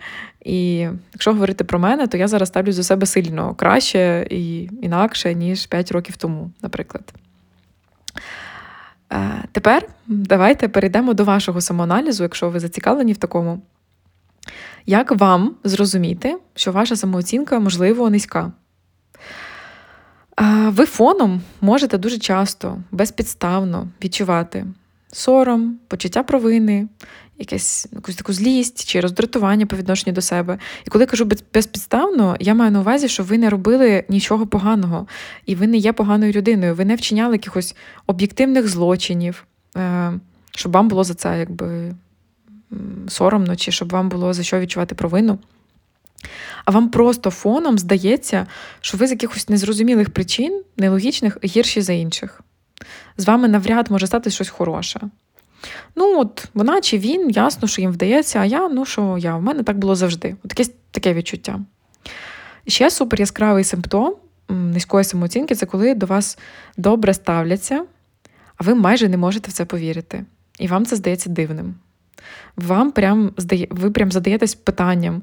І 0.46 0.88
якщо 1.14 1.34
говорити 1.34 1.64
про 1.64 1.80
мене, 1.80 2.08
то 2.08 2.18
я 2.18 2.28
зараз 2.28 2.50
ставлю 2.50 2.72
за 2.72 2.84
себе 2.84 3.06
сильно 3.06 3.56
краще 3.56 4.28
і 4.30 4.70
інакше, 4.82 5.34
ніж 5.34 5.66
5 5.66 5.92
років 5.92 6.18
тому, 6.18 6.52
наприклад. 6.62 7.14
Е, 9.14 9.44
тепер 9.52 9.88
давайте 10.08 10.68
перейдемо 10.68 11.14
до 11.14 11.24
вашого 11.24 11.62
самоаналізу, 11.62 12.24
якщо 12.24 12.50
ви 12.50 12.60
зацікавлені 12.60 13.14
в 13.14 13.18
такому. 13.18 13.62
Як 14.86 15.12
вам 15.12 15.56
зрозуміти, 15.64 16.38
що 16.56 16.72
ваша 16.72 16.96
самооцінка, 16.96 17.60
можливо, 17.60 18.10
низька? 18.10 18.52
Ви 20.68 20.86
фоном 20.86 21.42
можете 21.62 21.98
дуже 21.98 22.18
часто, 22.18 22.78
безпідставно 22.92 23.88
відчувати 24.04 24.66
сором, 25.16 25.78
почуття 25.88 26.24
провини, 26.24 26.88
якесь, 27.38 27.88
якусь 27.92 28.16
таку 28.16 28.34
злість 28.34 28.86
чи 28.86 29.00
роздратування 29.00 29.66
по 29.66 29.76
відношенню 29.76 30.14
до 30.14 30.22
себе. 30.22 30.58
І 30.88 30.90
коли 30.90 31.06
кажу 31.06 31.30
безпідставно, 31.54 32.38
я 32.40 32.54
маю 32.54 32.72
на 32.72 32.80
увазі, 32.80 33.08
що 33.08 33.24
ви 33.24 33.38
не 33.38 33.50
робили 33.50 34.04
нічого 34.10 34.48
поганого, 34.48 35.08
і 35.46 35.56
ви 35.56 35.68
не 35.68 35.78
є 35.78 35.94
поганою 35.94 36.32
людиною, 36.32 36.76
ви 36.76 36.86
не 36.86 36.96
вчиняли 36.96 37.36
якихось 37.36 37.76
об'єктивних 38.08 38.68
злочинів, 38.68 39.46
е, 39.78 40.14
щоб 40.56 40.72
вам 40.72 40.88
було 40.88 41.04
за 41.04 41.14
це 41.14 41.40
якби 41.40 41.96
соромно, 43.08 43.56
чи 43.56 43.72
щоб 43.72 43.92
вам 43.92 44.10
було 44.10 44.34
за 44.34 44.44
що 44.44 44.60
відчувати 44.60 44.96
провину. 44.96 45.40
А 46.66 46.72
вам 46.72 46.90
просто 46.90 47.30
фоном 47.30 47.78
здається, 47.78 48.48
що 48.82 48.98
ви 48.98 49.08
з 49.08 49.12
якихось 49.12 49.50
незрозумілих 49.50 50.10
причин, 50.10 50.64
нелогічних, 50.78 51.38
гірші 51.44 51.82
за 51.82 51.94
інших. 51.94 52.42
З 53.18 53.26
вами 53.26 53.48
навряд 53.48 53.92
може 53.92 54.08
стати 54.08 54.30
щось 54.30 54.50
хороше. 54.50 55.00
Ну, 55.96 56.20
от 56.20 56.46
вона 56.54 56.82
чи 56.82 56.98
він, 56.98 57.30
ясно, 57.30 57.68
що 57.68 57.82
їм 57.82 57.92
вдається, 57.92 58.40
а 58.40 58.46
я, 58.46 58.70
ну 58.70 58.86
що 58.86 59.18
я, 59.18 59.36
в 59.36 59.42
мене 59.42 59.64
так 59.64 59.78
було 59.78 59.96
завжди. 59.96 60.36
От 60.44 60.50
таке, 60.50 60.72
таке 60.92 61.14
відчуття. 61.14 61.60
Ще 62.68 62.90
супер 62.90 63.20
яскравий 63.20 63.64
симптом 63.64 64.16
низької 64.50 65.04
самооцінки 65.04 65.56
це 65.56 65.66
коли 65.66 65.96
до 65.96 66.06
вас 66.06 66.38
добре 66.78 67.14
ставляться, 67.14 67.86
а 68.58 68.64
ви 68.64 68.76
майже 68.76 69.10
не 69.10 69.18
можете 69.18 69.52
в 69.52 69.54
це 69.54 69.66
повірити. 69.66 70.26
І 70.60 70.68
вам 70.68 70.86
це 70.86 70.96
здається 70.96 71.30
дивним. 71.30 71.76
Вам 72.56 72.92
прям 72.92 73.34
ви 73.70 73.92
прям 73.92 74.12
задаєтесь 74.12 74.56
питанням, 74.56 75.22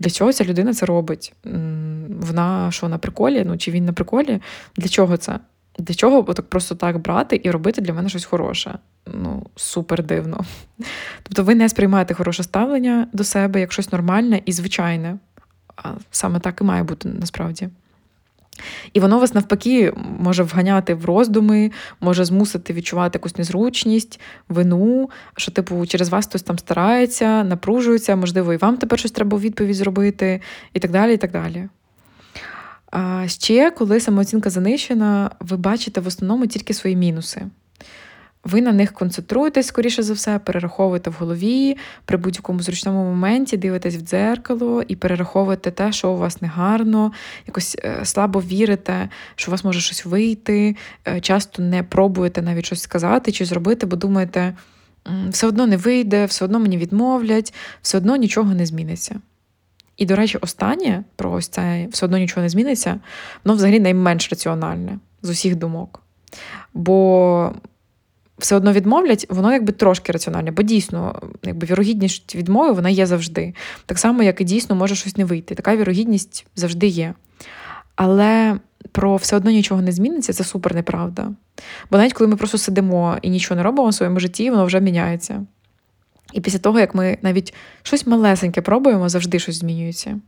для 0.00 0.10
чого 0.10 0.32
ця 0.32 0.44
людина 0.44 0.74
це 0.74 0.86
робить? 0.86 1.34
Вона 2.08 2.70
що 2.70 2.88
на 2.88 2.98
приколі? 2.98 3.44
Ну 3.46 3.58
чи 3.58 3.70
він 3.70 3.84
на 3.84 3.92
приколі? 3.92 4.40
Для 4.76 4.88
чого 4.88 5.16
це? 5.16 5.38
Для 5.78 5.94
чого 5.94 6.22
так 6.22 6.48
просто 6.48 6.74
так 6.74 6.98
брати 6.98 7.40
і 7.44 7.50
робити 7.50 7.80
для 7.80 7.92
мене 7.92 8.08
щось 8.08 8.24
хороше? 8.24 8.78
Ну, 9.06 9.46
супер 9.56 10.02
дивно. 10.02 10.44
Тобто 11.22 11.44
ви 11.44 11.54
не 11.54 11.68
сприймаєте 11.68 12.14
хороше 12.14 12.42
ставлення 12.42 13.08
до 13.12 13.24
себе 13.24 13.60
як 13.60 13.72
щось 13.72 13.92
нормальне 13.92 14.40
і 14.44 14.52
звичайне. 14.52 15.18
А 15.76 15.88
саме 16.10 16.40
так 16.40 16.60
і 16.60 16.64
має 16.64 16.82
бути 16.82 17.08
насправді. 17.08 17.68
І 18.92 19.00
воно 19.00 19.18
вас 19.18 19.34
навпаки 19.34 19.92
може 20.18 20.42
вганяти 20.42 20.94
в 20.94 21.04
роздуми, 21.04 21.70
може 22.00 22.24
змусити 22.24 22.72
відчувати 22.72 23.16
якусь 23.16 23.36
незручність, 23.36 24.20
вину, 24.48 25.10
що, 25.36 25.52
типу, 25.52 25.86
через 25.86 26.08
вас 26.08 26.26
хтось 26.26 26.42
там 26.42 26.58
старається, 26.58 27.44
напружується, 27.44 28.16
можливо, 28.16 28.52
і 28.52 28.56
вам 28.56 28.76
тепер 28.76 28.98
щось 28.98 29.12
треба 29.12 29.36
у 29.36 29.40
відповідь 29.40 29.76
зробити, 29.76 30.40
і 30.74 30.80
так 30.80 30.90
далі. 30.90 31.14
і 31.14 31.16
так 31.16 31.32
далі. 31.32 31.68
А 32.90 33.28
ще, 33.28 33.70
коли 33.70 34.00
самооцінка 34.00 34.50
занищена, 34.50 35.30
ви 35.40 35.56
бачите 35.56 36.00
в 36.00 36.06
основному 36.06 36.46
тільки 36.46 36.74
свої 36.74 36.96
мінуси. 36.96 37.42
Ви 38.44 38.62
на 38.62 38.72
них 38.72 38.92
концентруєтесь, 38.92 39.66
скоріше 39.66 40.02
за 40.02 40.12
все, 40.12 40.38
перераховуєте 40.38 41.10
в 41.10 41.16
голові 41.18 41.76
при 42.04 42.16
будь-якому 42.16 42.60
зручному 42.60 43.04
моменті, 43.04 43.56
дивитесь 43.56 43.96
в 43.96 44.00
дзеркало 44.00 44.82
і 44.88 44.96
перераховуєте 44.96 45.70
те, 45.70 45.92
що 45.92 46.10
у 46.10 46.16
вас 46.16 46.42
негарно, 46.42 47.12
якось 47.46 47.76
е, 47.84 48.04
слабо 48.04 48.40
вірите, 48.40 49.08
що 49.36 49.50
у 49.50 49.52
вас 49.52 49.64
може 49.64 49.80
щось 49.80 50.04
вийти, 50.04 50.76
е, 51.08 51.20
часто 51.20 51.62
не 51.62 51.82
пробуєте 51.82 52.42
навіть 52.42 52.66
щось 52.66 52.82
сказати 52.82 53.32
чи 53.32 53.44
зробити, 53.44 53.86
бо 53.86 53.96
думаєте, 53.96 54.54
все 55.28 55.46
одно 55.46 55.66
не 55.66 55.76
вийде, 55.76 56.24
все 56.24 56.44
одно 56.44 56.58
мені 56.58 56.78
відмовлять, 56.78 57.54
все 57.82 57.98
одно 57.98 58.16
нічого 58.16 58.54
не 58.54 58.66
зміниться. 58.66 59.20
І, 59.98 60.06
до 60.06 60.16
речі, 60.16 60.38
останнє 60.40 61.04
про 61.16 61.32
ось 61.32 61.48
це 61.48 61.86
все 61.90 62.06
одно 62.06 62.18
нічого 62.18 62.42
не 62.42 62.48
зміниться, 62.48 63.00
воно 63.44 63.56
взагалі 63.56 63.80
найменш 63.80 64.30
раціональне 64.30 64.98
з 65.22 65.30
усіх 65.30 65.56
думок. 65.56 66.02
Бо 66.74 67.52
все 68.38 68.56
одно 68.56 68.72
відмовлять, 68.72 69.26
воно 69.28 69.52
якби 69.52 69.72
трошки 69.72 70.12
раціональне, 70.12 70.50
бо 70.50 70.62
дійсно, 70.62 71.22
якби 71.42 71.66
вірогідність 71.66 72.34
відмови 72.34 72.72
вона 72.72 72.88
є 72.88 73.06
завжди. 73.06 73.54
Так 73.86 73.98
само, 73.98 74.22
як 74.22 74.40
і 74.40 74.44
дійсно 74.44 74.76
може 74.76 74.94
щось 74.94 75.16
не 75.16 75.24
вийти. 75.24 75.54
Така 75.54 75.76
вірогідність 75.76 76.46
завжди 76.56 76.86
є. 76.86 77.14
Але 77.96 78.58
про 78.92 79.16
все 79.16 79.36
одно 79.36 79.50
нічого 79.50 79.82
не 79.82 79.92
зміниться, 79.92 80.32
це 80.32 80.44
супер 80.44 80.74
неправда. 80.74 81.30
Бо 81.90 81.98
навіть 81.98 82.12
коли 82.12 82.28
ми 82.28 82.36
просто 82.36 82.58
сидимо 82.58 83.18
і 83.22 83.30
нічого 83.30 83.56
не 83.56 83.62
робимо 83.62 83.88
в 83.88 83.94
своєму 83.94 84.20
житті, 84.20 84.50
воно 84.50 84.64
вже 84.64 84.80
міняється. 84.80 85.46
І 86.32 86.40
після 86.40 86.58
того, 86.58 86.80
як 86.80 86.94
ми 86.94 87.18
навіть 87.22 87.54
щось 87.82 88.06
малесеньке 88.06 88.60
пробуємо, 88.60 89.08
завжди 89.08 89.38
щось 89.38 89.58
змінюється. 89.58 90.20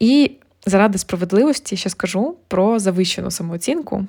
І 0.00 0.30
заради 0.66 0.98
справедливості 0.98 1.76
ще 1.76 1.90
скажу 1.90 2.36
про 2.48 2.78
завищену 2.78 3.30
самооцінку. 3.30 4.06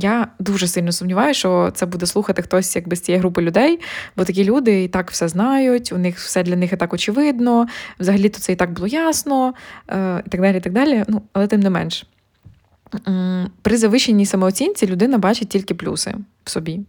Я 0.00 0.28
дуже 0.38 0.68
сильно 0.68 0.92
сумніваюся, 0.92 1.38
що 1.38 1.70
це 1.74 1.86
буде 1.86 2.06
слухати 2.06 2.42
хтось 2.42 2.76
якби 2.76 2.96
з 2.96 3.00
цієї 3.00 3.20
групи 3.20 3.42
людей, 3.42 3.80
бо 4.16 4.24
такі 4.24 4.44
люди 4.44 4.84
і 4.84 4.88
так 4.88 5.10
все 5.10 5.28
знають, 5.28 5.92
у 5.92 5.98
них 5.98 6.18
все 6.18 6.42
для 6.42 6.56
них 6.56 6.72
і 6.72 6.76
так 6.76 6.92
очевидно, 6.92 7.66
взагалі-то 8.00 8.40
це 8.40 8.52
і 8.52 8.56
так 8.56 8.72
було 8.72 8.86
ясно, 8.86 9.54
е, 9.88 10.22
і 10.26 10.30
так 10.30 10.40
далі. 10.40 10.56
і 10.56 10.60
так 10.60 10.72
далі. 10.72 11.04
Ну, 11.08 11.22
Але 11.32 11.46
тим 11.46 11.60
не 11.60 11.70
менш, 11.70 12.06
при 13.62 13.76
завищеній 13.76 14.26
самооцінці 14.26 14.86
людина 14.86 15.18
бачить 15.18 15.48
тільки 15.48 15.74
плюси 15.74 16.14
в 16.44 16.50
собі. 16.50 16.80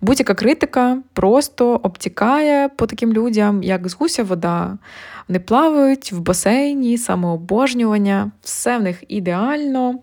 Будь-яка 0.00 0.34
критика 0.34 0.98
просто 1.12 1.80
обтікає 1.82 2.68
по 2.68 2.86
таким 2.86 3.12
людям, 3.12 3.62
як 3.62 3.88
з 3.88 3.94
гуся 3.94 4.24
вода. 4.24 4.78
Вони 5.28 5.40
плавають 5.40 6.12
в 6.12 6.20
басейні, 6.20 6.98
самообожнювання, 6.98 8.30
все 8.42 8.78
в 8.78 8.82
них 8.82 9.04
ідеально 9.08 9.98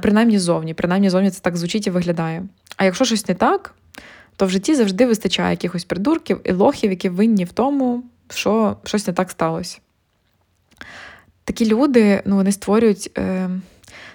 принаймні 0.00 0.38
зовні. 0.38 0.74
Принаймні 0.74 1.10
зовні 1.10 1.30
це 1.30 1.40
так 1.40 1.56
звучить 1.56 1.86
і 1.86 1.90
виглядає. 1.90 2.44
А 2.76 2.84
якщо 2.84 3.04
щось 3.04 3.28
не 3.28 3.34
так, 3.34 3.74
то 4.36 4.46
в 4.46 4.50
житті 4.50 4.74
завжди 4.74 5.06
вистачає 5.06 5.50
якихось 5.50 5.84
придурків 5.84 6.40
і 6.44 6.52
лохів, 6.52 6.90
які 6.90 7.08
винні 7.08 7.44
в 7.44 7.52
тому, 7.52 8.04
що 8.28 8.76
щось 8.84 9.06
не 9.06 9.12
так 9.12 9.30
сталося. 9.30 9.78
Такі 11.44 11.66
люди 11.66 12.22
ну, 12.24 12.36
вони 12.36 12.52
створюють 12.52 13.10
е, 13.18 13.50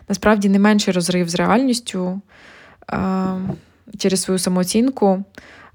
насправді 0.09 0.49
не 0.49 0.59
менший 0.59 0.93
розрив 0.93 1.29
з 1.29 1.35
реальністю 1.35 2.21
е, 2.91 2.97
через 3.97 4.21
свою 4.21 4.39
самооцінку, 4.39 5.23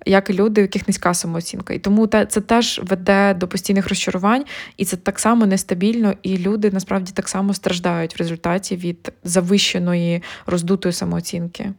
як 0.06 0.30
і 0.30 0.32
люди, 0.32 0.60
у 0.60 0.64
яких 0.64 0.88
низька 0.88 1.14
самооцінка. 1.14 1.74
І 1.74 1.78
тому 1.78 2.06
це 2.06 2.26
теж 2.26 2.80
веде 2.84 3.34
до 3.34 3.48
постійних 3.48 3.88
розчарувань, 3.88 4.44
і 4.76 4.84
це 4.84 4.96
так 4.96 5.18
само 5.18 5.46
нестабільно, 5.46 6.14
і 6.22 6.38
люди 6.38 6.70
насправді 6.70 7.12
так 7.14 7.28
само 7.28 7.54
страждають 7.54 8.14
в 8.14 8.18
результаті 8.18 8.76
від 8.76 9.12
завищеної 9.24 10.22
роздутої 10.46 10.92
самооцінки. 10.92 11.72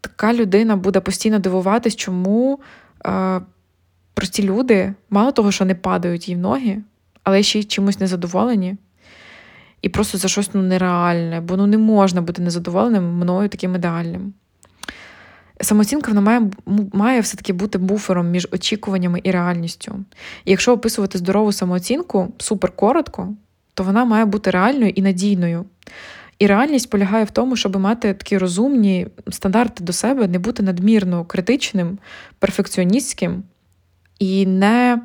Така 0.00 0.34
людина 0.34 0.76
буде 0.76 1.00
постійно 1.00 1.38
дивуватись, 1.38 1.96
чому 1.96 2.60
прості 4.14 4.42
люди, 4.42 4.94
мало 5.10 5.32
того, 5.32 5.52
що 5.52 5.64
не 5.64 5.74
падають 5.74 6.28
їй 6.28 6.34
в 6.34 6.38
ноги, 6.38 6.82
але 7.24 7.42
ще 7.42 7.58
й 7.58 7.64
чимось 7.64 8.00
незадоволені. 8.00 8.76
І 9.82 9.88
просто 9.88 10.18
за 10.18 10.28
щось 10.28 10.50
ну, 10.54 10.62
нереальне, 10.62 11.40
бо 11.40 11.56
ну 11.56 11.66
не 11.66 11.78
можна 11.78 12.20
бути 12.22 12.42
незадоволеним 12.42 13.04
мною 13.04 13.48
таким 13.48 13.74
ідеальним. 13.74 14.34
Самооцінка 15.62 16.12
вона 16.12 16.20
має 16.20 16.50
має 16.92 17.20
все-таки 17.20 17.52
бути 17.52 17.78
буфером 17.78 18.30
між 18.30 18.48
очікуваннями 18.52 19.20
і 19.24 19.30
реальністю. 19.30 20.04
І 20.44 20.50
якщо 20.50 20.72
описувати 20.72 21.18
здорову 21.18 21.52
самооцінку 21.52 22.32
супер 22.38 22.70
коротко, 22.76 23.34
то 23.74 23.84
вона 23.84 24.04
має 24.04 24.24
бути 24.24 24.50
реальною 24.50 24.92
і 24.94 25.02
надійною. 25.02 25.64
І 26.38 26.46
реальність 26.46 26.90
полягає 26.90 27.24
в 27.24 27.30
тому, 27.30 27.56
щоб 27.56 27.76
мати 27.76 28.14
такі 28.14 28.38
розумні 28.38 29.06
стандарти 29.30 29.84
до 29.84 29.92
себе, 29.92 30.28
не 30.28 30.38
бути 30.38 30.62
надмірно 30.62 31.24
критичним, 31.24 31.98
перфекціоністським 32.38 33.42
і 34.18 34.46
не 34.46 35.00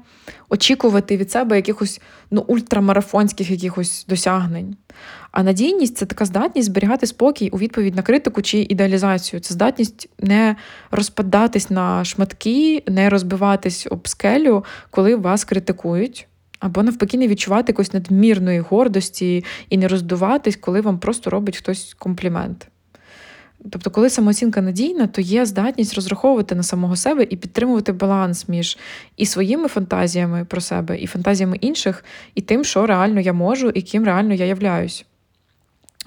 очікувати 0.49 1.17
від 1.17 1.31
себе 1.31 1.55
якихось 1.55 2.01
ну, 2.31 2.45
ультрамарафонських 2.47 3.49
якихось 3.49 4.05
досягнень. 4.09 4.75
А 5.31 5.43
надійність 5.43 5.97
це 5.97 6.05
така 6.05 6.25
здатність 6.25 6.65
зберігати 6.65 7.07
спокій 7.07 7.49
у 7.49 7.57
відповідь 7.57 7.95
на 7.95 8.01
критику 8.01 8.41
чи 8.41 8.59
ідеалізацію. 8.59 9.39
Це 9.39 9.53
здатність 9.53 10.09
не 10.19 10.55
розпадатись 10.91 11.69
на 11.69 12.05
шматки, 12.05 12.83
не 12.87 13.09
розбиватись 13.09 13.87
об 13.91 14.07
скелю, 14.07 14.65
коли 14.91 15.15
вас 15.15 15.43
критикують. 15.43 16.27
Або 16.59 16.83
навпаки, 16.83 17.17
не 17.17 17.27
відчувати 17.27 17.71
якоїсь 17.71 17.93
надмірної 17.93 18.59
гордості 18.59 19.45
і 19.69 19.77
не 19.77 19.87
роздуватись, 19.87 20.55
коли 20.55 20.81
вам 20.81 20.99
просто 20.99 21.29
робить 21.29 21.57
хтось 21.57 21.93
комплімент. 21.93 22.67
Тобто, 23.71 23.91
коли 23.91 24.09
самооцінка 24.09 24.61
надійна, 24.61 25.07
то 25.07 25.21
є 25.21 25.45
здатність 25.45 25.93
розраховувати 25.93 26.55
на 26.55 26.63
самого 26.63 26.95
себе 26.95 27.27
і 27.29 27.35
підтримувати 27.35 27.91
баланс 27.91 28.49
між 28.49 28.77
і 29.17 29.25
своїми 29.25 29.67
фантазіями 29.67 30.45
про 30.45 30.61
себе, 30.61 30.97
і 30.97 31.07
фантазіями 31.07 31.57
інших, 31.57 32.03
і 32.35 32.41
тим, 32.41 32.63
що 32.63 32.85
реально 32.85 33.19
я 33.19 33.33
можу, 33.33 33.69
і 33.69 33.81
ким 33.81 34.05
реально 34.05 34.33
я 34.33 34.45
являюсь. 34.45 35.05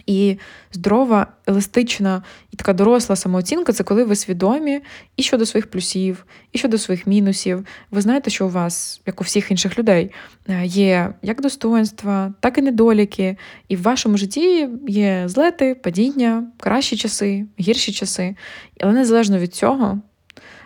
І 0.06 0.38
здорова, 0.72 1.26
еластична 1.46 2.22
і 2.50 2.56
така 2.56 2.72
доросла 2.72 3.16
самооцінка 3.16 3.72
це 3.72 3.84
коли 3.84 4.04
ви 4.04 4.16
свідомі 4.16 4.80
і 5.16 5.22
щодо 5.22 5.46
своїх 5.46 5.70
плюсів, 5.70 6.26
і 6.52 6.58
щодо 6.58 6.78
своїх 6.78 7.06
мінусів. 7.06 7.66
Ви 7.90 8.00
знаєте, 8.00 8.30
що 8.30 8.46
у 8.46 8.48
вас, 8.48 9.00
як 9.06 9.20
у 9.20 9.24
всіх 9.24 9.50
інших 9.50 9.78
людей, 9.78 10.10
е, 10.48 10.66
є 10.66 11.14
як 11.22 11.42
достоинства, 11.42 12.34
так 12.40 12.58
і 12.58 12.62
недоліки. 12.62 13.36
І 13.68 13.76
в 13.76 13.82
вашому 13.82 14.16
житті 14.16 14.68
є 14.88 15.22
злети, 15.26 15.74
падіння, 15.74 16.46
кращі 16.56 16.96
часи, 16.96 17.46
гірші 17.60 17.92
часи. 17.92 18.36
Але 18.80 18.92
незалежно 18.92 19.38
від 19.38 19.54
цього, 19.54 19.98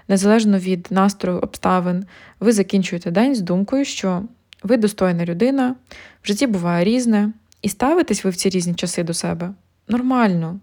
незалежно 0.09 0.59
від 0.59 0.87
настрою 0.91 1.39
обставин, 1.39 2.04
ви 2.41 2.52
закінчуєте 2.52 3.11
день 3.11 3.35
з 3.35 3.41
думкою, 3.41 3.85
що 3.85 4.23
ви 4.63 4.76
достойна 4.76 5.25
людина, 5.25 5.76
в 6.23 6.26
житті 6.26 6.47
буває 6.47 6.85
різне. 6.85 7.32
І 7.65 7.69
ставитесь 7.69 8.25
ви 8.25 8.31
в 8.31 8.37
ці 8.37 8.49
різні 8.49 8.75
часи 8.75 9.03
до 9.03 9.15
себе 9.15 9.50
нормально, 9.89 10.61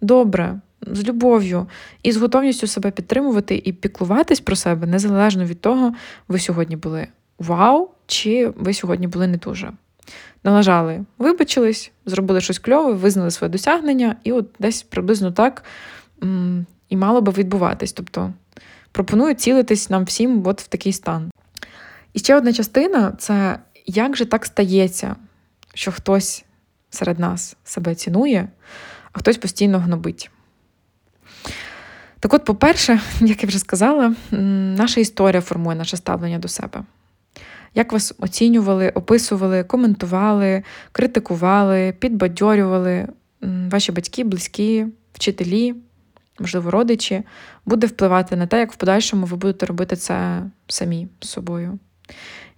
добре, 0.00 0.60
з 0.82 1.04
любов'ю 1.04 1.66
і 2.02 2.12
з 2.12 2.16
готовністю 2.16 2.66
себе 2.66 2.90
підтримувати 2.90 3.62
і 3.64 3.72
піклуватись 3.72 4.40
про 4.40 4.56
себе 4.56 4.86
незалежно 4.86 5.44
від 5.44 5.60
того, 5.60 5.94
ви 6.28 6.38
сьогодні 6.38 6.76
були 6.76 7.06
вау, 7.38 7.90
чи 8.06 8.52
ви 8.56 8.74
сьогодні 8.74 9.06
були 9.06 9.26
не 9.26 9.36
дуже. 9.36 9.72
Налажали, 10.44 11.04
вибачились, 11.18 11.92
зробили 12.06 12.40
щось 12.40 12.58
кльове, 12.58 12.92
визнали 12.92 13.30
своє 13.30 13.50
досягнення, 13.50 14.16
і 14.24 14.32
от 14.32 14.46
десь 14.58 14.82
приблизно 14.82 15.32
так 15.32 15.64
і 16.88 16.96
мало 16.96 17.20
би 17.20 17.32
відбуватись. 17.32 17.92
Тобто 17.92 18.32
пропоную 18.92 19.34
цілитись 19.34 19.90
нам 19.90 20.04
всім 20.04 20.46
от 20.46 20.62
в 20.62 20.66
такий 20.66 20.92
стан. 20.92 21.30
І 22.12 22.18
ще 22.18 22.36
одна 22.36 22.52
частина 22.52 23.12
це 23.18 23.58
як 23.86 24.16
же 24.16 24.24
так 24.24 24.46
стається, 24.46 25.16
що 25.80 25.92
хтось 25.92 26.44
серед 26.90 27.18
нас 27.18 27.56
себе 27.64 27.94
цінує, 27.94 28.48
а 29.12 29.18
хтось 29.18 29.36
постійно 29.36 29.78
гнобить. 29.78 30.30
Так 32.20 32.34
от, 32.34 32.44
по-перше, 32.44 33.00
як 33.20 33.42
я 33.42 33.46
вже 33.46 33.58
сказала, 33.58 34.14
наша 34.30 35.00
історія 35.00 35.40
формує 35.40 35.76
наше 35.76 35.96
ставлення 35.96 36.38
до 36.38 36.48
себе. 36.48 36.82
Як 37.74 37.92
вас 37.92 38.14
оцінювали, 38.18 38.88
описували, 38.88 39.64
коментували, 39.64 40.62
критикували, 40.92 41.92
підбадьорювали 41.98 43.08
ваші 43.70 43.92
батьки, 43.92 44.24
близькі, 44.24 44.86
вчителі, 45.12 45.74
можливо, 46.40 46.70
родичі, 46.70 47.22
буде 47.64 47.86
впливати 47.86 48.36
на 48.36 48.46
те, 48.46 48.58
як 48.58 48.72
в 48.72 48.76
подальшому 48.76 49.26
ви 49.26 49.36
будете 49.36 49.66
робити 49.66 49.96
це 49.96 50.42
самі 50.66 51.08
з 51.20 51.28
собою. 51.28 51.78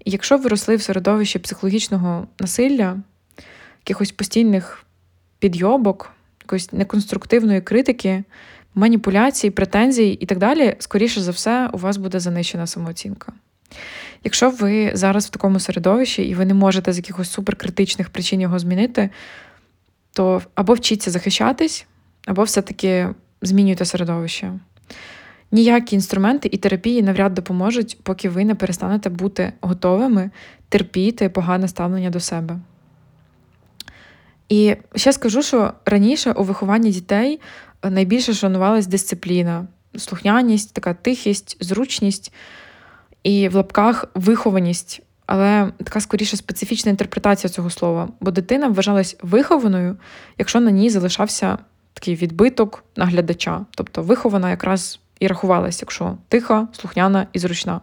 І 0.04 0.10
якщо 0.10 0.38
ви 0.38 0.48
росли 0.48 0.76
в 0.76 0.82
середовищі 0.82 1.38
психологічного 1.38 2.26
насилля, 2.40 2.96
якихось 3.86 4.12
постійних 4.12 4.84
підйобок, 5.38 6.12
якоїсь 6.42 6.72
неконструктивної 6.72 7.60
критики, 7.60 8.24
маніпуляцій, 8.74 9.50
претензій 9.50 10.10
і 10.10 10.26
так 10.26 10.38
далі, 10.38 10.76
скоріше 10.78 11.20
за 11.20 11.30
все, 11.30 11.70
у 11.72 11.78
вас 11.78 11.96
буде 11.96 12.20
занищена 12.20 12.66
самооцінка. 12.66 13.32
Якщо 14.24 14.50
ви 14.50 14.90
зараз 14.94 15.26
в 15.26 15.30
такому 15.30 15.60
середовищі 15.60 16.22
і 16.22 16.34
ви 16.34 16.44
не 16.44 16.54
можете 16.54 16.92
з 16.92 16.96
якихось 16.96 17.30
суперкритичних 17.30 18.10
причин 18.10 18.40
його 18.40 18.58
змінити, 18.58 19.10
то 20.12 20.42
або 20.54 20.74
вчіться 20.74 21.10
захищатись, 21.10 21.86
або 22.26 22.42
все-таки 22.42 23.08
змінюйте 23.42 23.84
середовище. 23.84 24.52
Ніякі 25.52 25.94
інструменти 25.94 26.48
і 26.52 26.56
терапії 26.56 27.02
навряд 27.02 27.34
допоможуть, 27.34 27.98
поки 28.02 28.28
ви 28.28 28.44
не 28.44 28.54
перестанете 28.54 29.08
бути 29.08 29.52
готовими 29.60 30.30
терпіти 30.68 31.28
погане 31.28 31.68
ставлення 31.68 32.10
до 32.10 32.20
себе. 32.20 32.58
І 34.52 34.76
ще 34.96 35.12
скажу, 35.12 35.42
що 35.42 35.72
раніше 35.84 36.32
у 36.32 36.44
вихованні 36.44 36.90
дітей 36.90 37.40
найбільше 37.90 38.34
шанувалась 38.34 38.86
дисципліна, 38.86 39.66
слухняність, 39.96 40.74
така 40.74 40.94
тихість, 40.94 41.56
зручність 41.60 42.32
і 43.22 43.48
в 43.48 43.54
лапках 43.54 44.04
вихованість, 44.14 45.02
але 45.26 45.72
така 45.84 46.00
скоріше 46.00 46.36
специфічна 46.36 46.90
інтерпретація 46.90 47.50
цього 47.50 47.70
слова, 47.70 48.08
бо 48.20 48.30
дитина 48.30 48.68
вважалась 48.68 49.16
вихованою, 49.22 49.96
якщо 50.38 50.60
на 50.60 50.70
ній 50.70 50.90
залишався 50.90 51.58
такий 51.94 52.14
відбиток 52.14 52.84
наглядача, 52.96 53.66
тобто 53.70 54.02
вихована 54.02 54.50
якраз 54.50 55.00
і 55.20 55.26
рахувалась, 55.26 55.82
якщо 55.82 56.16
тиха, 56.28 56.68
слухняна 56.72 57.26
і 57.32 57.38
зручна. 57.38 57.80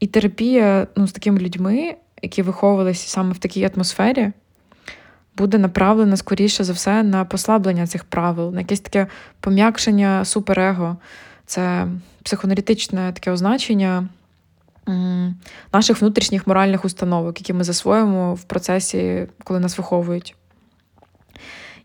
І 0.00 0.06
терапія 0.06 0.86
ну, 0.96 1.06
з 1.06 1.12
такими 1.12 1.40
людьми, 1.40 1.94
які 2.22 2.42
виховувалися 2.42 3.08
саме 3.08 3.32
в 3.32 3.38
такій 3.38 3.70
атмосфері, 3.74 4.32
буде 5.36 5.58
направлена 5.58 6.16
скоріше 6.16 6.64
за 6.64 6.72
все 6.72 7.02
на 7.02 7.24
послаблення 7.24 7.86
цих 7.86 8.04
правил, 8.04 8.52
на 8.54 8.60
якесь 8.60 8.80
таке 8.80 9.06
пом'якшення 9.40 10.24
суперего. 10.24 10.96
Це 11.46 11.86
психоаналітичне 12.22 13.12
таке 13.12 13.30
означення 13.30 14.08
наших 15.72 16.00
внутрішніх 16.00 16.46
моральних 16.46 16.84
установок, 16.84 17.40
які 17.40 17.52
ми 17.52 17.64
засвоїмо 17.64 18.34
в 18.34 18.42
процесі, 18.42 19.26
коли 19.44 19.60
нас 19.60 19.78
виховують. 19.78 20.36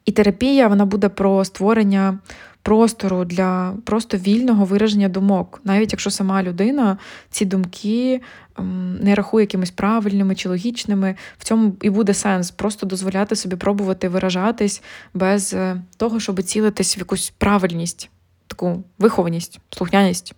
І 0.06 0.12
терапія 0.12 0.68
вона 0.68 0.86
буде 0.86 1.10
про 1.10 1.46
створення 1.46 2.20
простору 2.62 3.26
для 3.26 3.74
просто 3.86 4.18
вільного 4.18 4.66
вираження 4.66 5.10
думок, 5.10 5.62
навіть 5.64 5.92
якщо 5.92 6.12
сама 6.12 6.44
людина 6.44 6.98
ці 7.30 7.46
думки 7.46 8.22
ем, 8.58 8.98
не 9.02 9.16
рахує 9.16 9.44
якимись 9.44 9.72
правильними 9.72 10.36
чи 10.36 10.50
логічними, 10.50 11.16
в 11.38 11.44
цьому 11.44 11.76
і 11.82 11.90
буде 11.90 12.14
сенс 12.14 12.52
просто 12.52 12.86
дозволяти 12.86 13.36
собі 13.36 13.56
пробувати 13.56 14.10
виражатись 14.10 14.82
без 15.14 15.54
е, 15.54 15.82
того, 15.98 16.20
щоб 16.20 16.44
цілитись 16.44 16.98
в 16.98 17.00
якусь 17.00 17.34
правильність, 17.38 18.10
таку 18.48 18.84
вихованість, 19.00 19.60
слухняність 19.70 20.34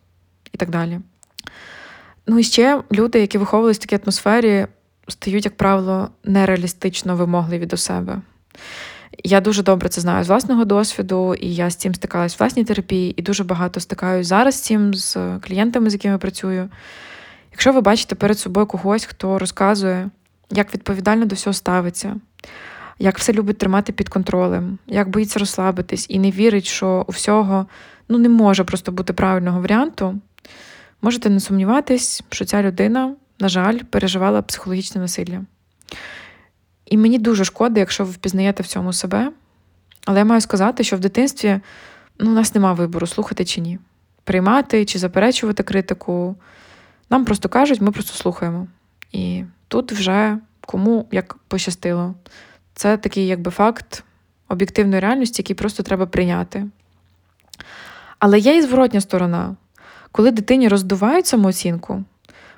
і 0.54 0.58
так 0.58 0.70
далі. 0.70 1.00
Ну 2.28 2.40
і 2.40 2.44
ще 2.44 2.84
люди, 2.92 3.20
які 3.20 3.38
виховувалися 3.38 3.78
в 3.78 3.82
такій 3.82 4.04
атмосфері, 4.04 4.68
стають, 5.08 5.46
як 5.46 5.58
правило, 5.58 6.10
нереалістично 6.24 7.16
вимогливі 7.16 7.66
до 7.66 7.78
себе. 7.78 8.22
Я 9.23 9.41
дуже 9.41 9.63
добре 9.63 9.89
це 9.89 10.02
знаю 10.02 10.23
з 10.23 10.28
власного 10.28 10.65
досвіду, 10.65 11.36
і 11.36 11.56
я 11.56 11.69
з 11.69 11.76
цим 11.76 11.95
стикалась 11.95 12.36
в 12.36 12.39
власній 12.39 12.63
терапії, 12.63 13.13
і 13.17 13.21
дуже 13.21 13.43
багато 13.43 13.80
стикаюсь 13.80 14.28
зараз 14.28 14.56
з 14.56 14.62
цим 14.62 14.93
з 14.93 15.17
клієнтами, 15.39 15.89
з 15.89 15.93
якими 15.93 16.17
працюю. 16.17 16.69
Якщо 17.52 17.73
ви 17.73 17.82
бачите 17.82 18.15
перед 18.15 18.39
собою 18.39 18.67
когось, 18.67 19.06
хто 19.06 19.39
розказує, 19.39 20.10
як 20.52 20.73
відповідально 20.73 21.26
до 21.26 21.36
всього 21.36 21.54
ставиться, 21.54 22.15
як 22.99 23.17
все 23.17 23.34
любить 23.34 23.58
тримати 23.58 23.93
під 23.93 24.10
контролем, 24.10 24.78
як 24.88 25.10
боїться 25.10 25.39
розслабитись 25.39 26.06
і 26.10 26.19
не 26.19 26.32
вірить, 26.32 26.65
що 26.65 27.06
у 27.08 27.12
всього 27.12 27.65
ну, 28.10 28.17
не 28.17 28.30
може 28.30 28.63
просто 28.63 28.91
бути 28.91 29.13
правильного 29.13 29.62
варіанту, 29.62 30.19
можете 31.02 31.30
не 31.30 31.39
сумніватись, 31.39 32.23
що 32.30 32.45
ця 32.45 32.63
людина, 32.63 33.15
на 33.39 33.49
жаль, 33.49 33.80
переживала 33.89 34.41
психологічне 34.41 35.02
насилля. 35.02 35.41
І 36.86 36.98
мені 36.98 37.19
дуже 37.19 37.46
шкода, 37.46 37.80
якщо 37.80 38.06
ви 38.06 38.12
впізнаєте 38.12 38.63
в 38.63 38.67
цьому 38.67 38.93
себе. 38.93 39.32
Але 40.06 40.19
я 40.19 40.26
маю 40.26 40.41
сказати, 40.41 40.84
що 40.84 40.96
в 40.96 41.00
дитинстві 41.00 41.60
ну, 42.19 42.32
у 42.32 42.34
нас 42.34 42.56
нема 42.56 42.74
вибору, 42.74 43.08
слухати 43.08 43.46
чи 43.46 43.62
ні. 43.62 43.80
Приймати 44.24 44.86
чи 44.86 45.00
заперечувати 45.00 45.63
критику. 45.63 46.36
Нам 47.10 47.26
просто 47.26 47.50
кажуть, 47.50 47.82
ми 47.82 47.91
просто 47.91 48.17
слухаємо. 48.17 48.67
І 49.12 49.43
тут 49.67 49.91
вже 49.91 50.38
кому 50.65 51.08
як 51.12 51.36
пощастило. 51.48 52.15
Це 52.74 52.98
такий 52.98 53.28
якби 53.28 53.52
факт 53.52 54.04
об'єктивної 54.50 55.02
реальності, 55.02 55.41
який 55.41 55.56
просто 55.56 55.84
треба 55.84 56.06
прийняти. 56.06 56.67
Але 58.19 58.39
є 58.39 58.58
і 58.58 58.62
зворотня 58.62 59.02
сторона, 59.02 59.56
коли 60.12 60.32
дитині 60.32 60.67
роздувають 60.67 61.26
самооцінку, 61.26 62.04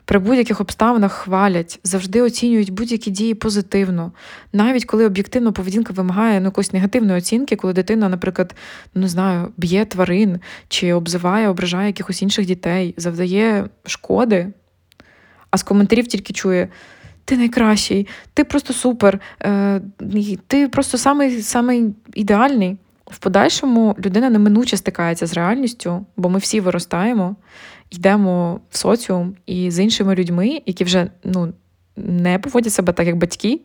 при 0.05 0.19
будь-яких 0.19 0.61
обставинах 0.61 1.11
хвалять, 1.11 1.79
завжди 1.83 2.21
оцінюють 2.21 2.73
будь-які 2.73 3.11
дії 3.11 3.33
позитивно, 3.33 4.11
навіть 4.53 4.85
коли 4.85 5.05
об'єктивна 5.05 5.51
поведінка 5.51 5.93
вимагає 5.93 6.39
ну, 6.39 6.45
якоїсь 6.45 6.73
негативної 6.73 7.17
оцінки, 7.17 7.55
коли 7.55 7.73
дитина, 7.73 8.09
наприклад, 8.09 8.55
ну 8.95 9.01
не 9.01 9.07
знаю, 9.07 9.51
б'є 9.57 9.85
тварин 9.85 10.39
чи 10.67 10.93
обзиває, 10.93 11.49
ображає 11.49 11.87
якихось 11.87 12.21
інших 12.21 12.45
дітей, 12.45 12.93
завдає 12.97 13.69
шкоди, 13.85 14.47
а 15.51 15.57
з 15.57 15.63
коментарів 15.63 16.07
тільки 16.07 16.33
чує. 16.33 16.67
Ти 17.27 17.37
найкращий, 17.37 18.07
ти 18.33 18.43
просто 18.43 18.73
супер, 18.73 19.19
е, 19.43 19.81
ти 20.47 20.67
просто 20.67 20.97
самий, 20.97 21.41
самий 21.41 21.95
ідеальний. 22.13 22.77
В 23.11 23.17
подальшому 23.17 23.95
людина 24.05 24.29
неминуче 24.29 24.77
стикається 24.77 25.27
з 25.27 25.33
реальністю, 25.33 26.05
бо 26.17 26.29
ми 26.29 26.39
всі 26.39 26.59
виростаємо, 26.59 27.35
йдемо 27.91 28.59
в 28.69 28.77
соціум 28.77 29.35
і 29.45 29.71
з 29.71 29.79
іншими 29.79 30.15
людьми, 30.15 30.61
які 30.65 30.83
вже 30.83 31.09
ну, 31.23 31.53
не 31.95 32.39
поводять 32.39 32.73
себе 32.73 32.93
так, 32.93 33.07
як 33.07 33.17
батьки. 33.17 33.61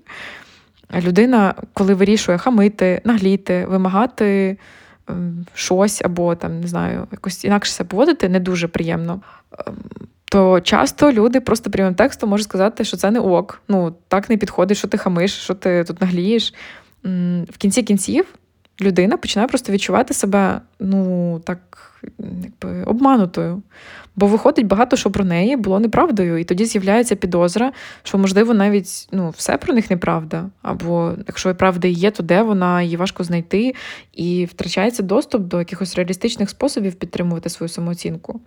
Людина, 1.03 1.55
коли 1.73 1.95
вирішує 1.95 2.39
хамити, 2.39 3.01
нагліти, 3.05 3.67
вимагати 3.69 4.57
ем, 5.09 5.47
щось 5.55 6.03
або 6.05 6.35
там, 6.35 6.61
не 6.61 6.67
знаю, 6.67 7.07
якось 7.13 7.45
інакше 7.45 7.73
себе 7.73 7.89
поводити, 7.89 8.29
не 8.29 8.41
дуже 8.41 8.69
приємно. 8.69 9.21
Ем, 9.67 9.77
то 10.25 10.61
часто 10.61 11.13
люди 11.13 11.41
просто 11.41 11.71
прямим 11.71 11.95
текстом 11.95 12.31
можуть 12.31 12.49
сказати, 12.49 12.85
що 12.85 12.97
це 12.97 13.11
не 13.11 13.21
ок. 13.21 13.63
Ну, 13.69 13.95
так 14.09 14.31
не 14.31 14.37
підходить, 14.37 14.79
що 14.79 14.89
ти 14.89 14.99
хамиш, 14.99 15.33
що 15.33 15.55
ти 15.55 15.85
тут 15.85 16.01
наглієш. 16.01 16.55
В 17.49 17.57
кінці 17.59 17.83
кінців 17.83 18.27
людина 18.81 19.17
починає 19.17 19.49
просто 19.49 19.73
відчувати 19.73 20.15
себе, 20.15 20.61
ну, 20.81 21.41
так, 21.45 21.90
якби 22.19 22.85
обманутою. 22.85 23.63
Бо 24.17 24.27
виходить 24.27 24.67
багато 24.67 24.97
що 24.97 25.11
про 25.11 25.25
неї 25.25 25.57
було 25.57 25.81
неправдою, 25.81 26.39
і 26.39 26.45
тоді 26.45 26.65
з'являється 26.65 27.17
підозра, 27.17 27.73
що, 28.03 28.19
можливо, 28.19 28.55
навіть 28.55 29.09
ну, 29.13 29.31
все 29.31 29.57
про 29.57 29.75
них 29.75 29.91
неправда. 29.91 30.47
Або 30.63 31.13
якщо 31.27 31.55
правда 31.55 31.89
є, 31.89 32.11
то 32.11 32.23
де 32.23 32.43
вона, 32.43 32.83
її 32.83 32.97
важко 32.97 33.25
знайти, 33.25 33.75
і 34.15 34.45
втрачається 34.45 35.03
доступ 35.03 35.43
до 35.43 35.59
якихось 35.59 35.97
реалістичних 35.97 36.51
способів 36.51 36.95
підтримувати 36.95 37.49
свою 37.49 37.69
самооцінку. 37.69 38.41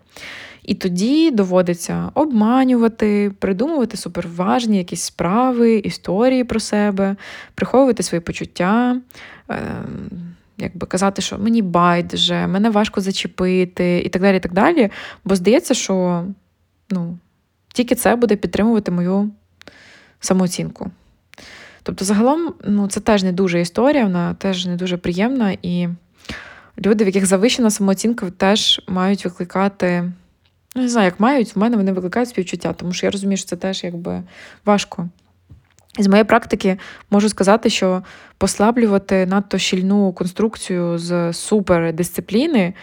І 0.64 0.76
тоді 0.76 1.32
доводиться 1.32 2.10
обманювати, 2.14 3.32
придумувати 3.40 3.98
суперважні 3.98 4.78
якісь 4.78 5.02
справи, 5.02 5.76
історії 5.76 6.44
про 6.44 6.60
себе, 6.60 7.16
приховувати 7.56 8.04
свої 8.04 8.22
почуття. 8.22 9.02
Ем, 9.50 10.33
якби 10.64 10.88
казати, 10.88 11.22
що 11.22 11.38
мені 11.38 11.62
байдуже, 11.62 12.48
мене 12.48 12.70
важко 12.70 13.02
зачепити 13.02 14.02
і 14.06 14.10
так 14.10 14.22
далі. 14.22 14.38
і 14.38 14.40
так 14.40 14.54
далі. 14.54 14.90
Бо 15.26 15.36
здається, 15.36 15.74
що 15.74 16.26
ну, 16.90 17.18
тільки 17.74 17.96
це 17.96 18.16
буде 18.16 18.36
підтримувати 18.36 18.92
мою 18.92 19.32
самооцінку. 20.20 20.92
Тобто, 21.84 22.06
загалом, 22.06 22.54
ну, 22.66 22.88
це 22.88 23.00
теж 23.00 23.24
не 23.24 23.32
дуже 23.32 23.62
історія, 23.62 24.04
вона 24.04 24.34
теж 24.34 24.66
не 24.66 24.76
дуже 24.76 24.98
приємна, 24.98 25.58
і 25.62 25.88
люди, 26.86 27.04
в 27.04 27.08
яких 27.08 27.26
завищена 27.26 27.70
самооцінка, 27.70 28.30
теж 28.30 28.82
мають 28.88 29.26
викликати. 29.26 30.12
Ну, 30.76 30.82
не 30.82 30.90
знаю, 30.90 31.06
як 31.06 31.20
мають, 31.20 31.56
в 31.56 31.60
мене 31.60 31.78
вони 31.78 31.92
викликають 31.92 32.30
співчуття, 32.30 32.74
тому 32.74 32.94
що 32.94 33.06
я 33.06 33.12
розумію, 33.12 33.38
що 33.38 33.48
це 33.48 33.56
теж 33.56 33.84
якби 33.84 34.24
важко. 34.66 35.10
З 36.00 36.08
моєї 36.08 36.24
практики 36.24 36.78
можу 37.10 37.30
сказати, 37.30 37.70
що 37.70 38.04
послаблювати 38.38 39.26
надто 39.26 39.58
щільну 39.58 40.14
конструкцію 40.14 40.98
з 40.98 41.34
супердисципліни 41.34 42.74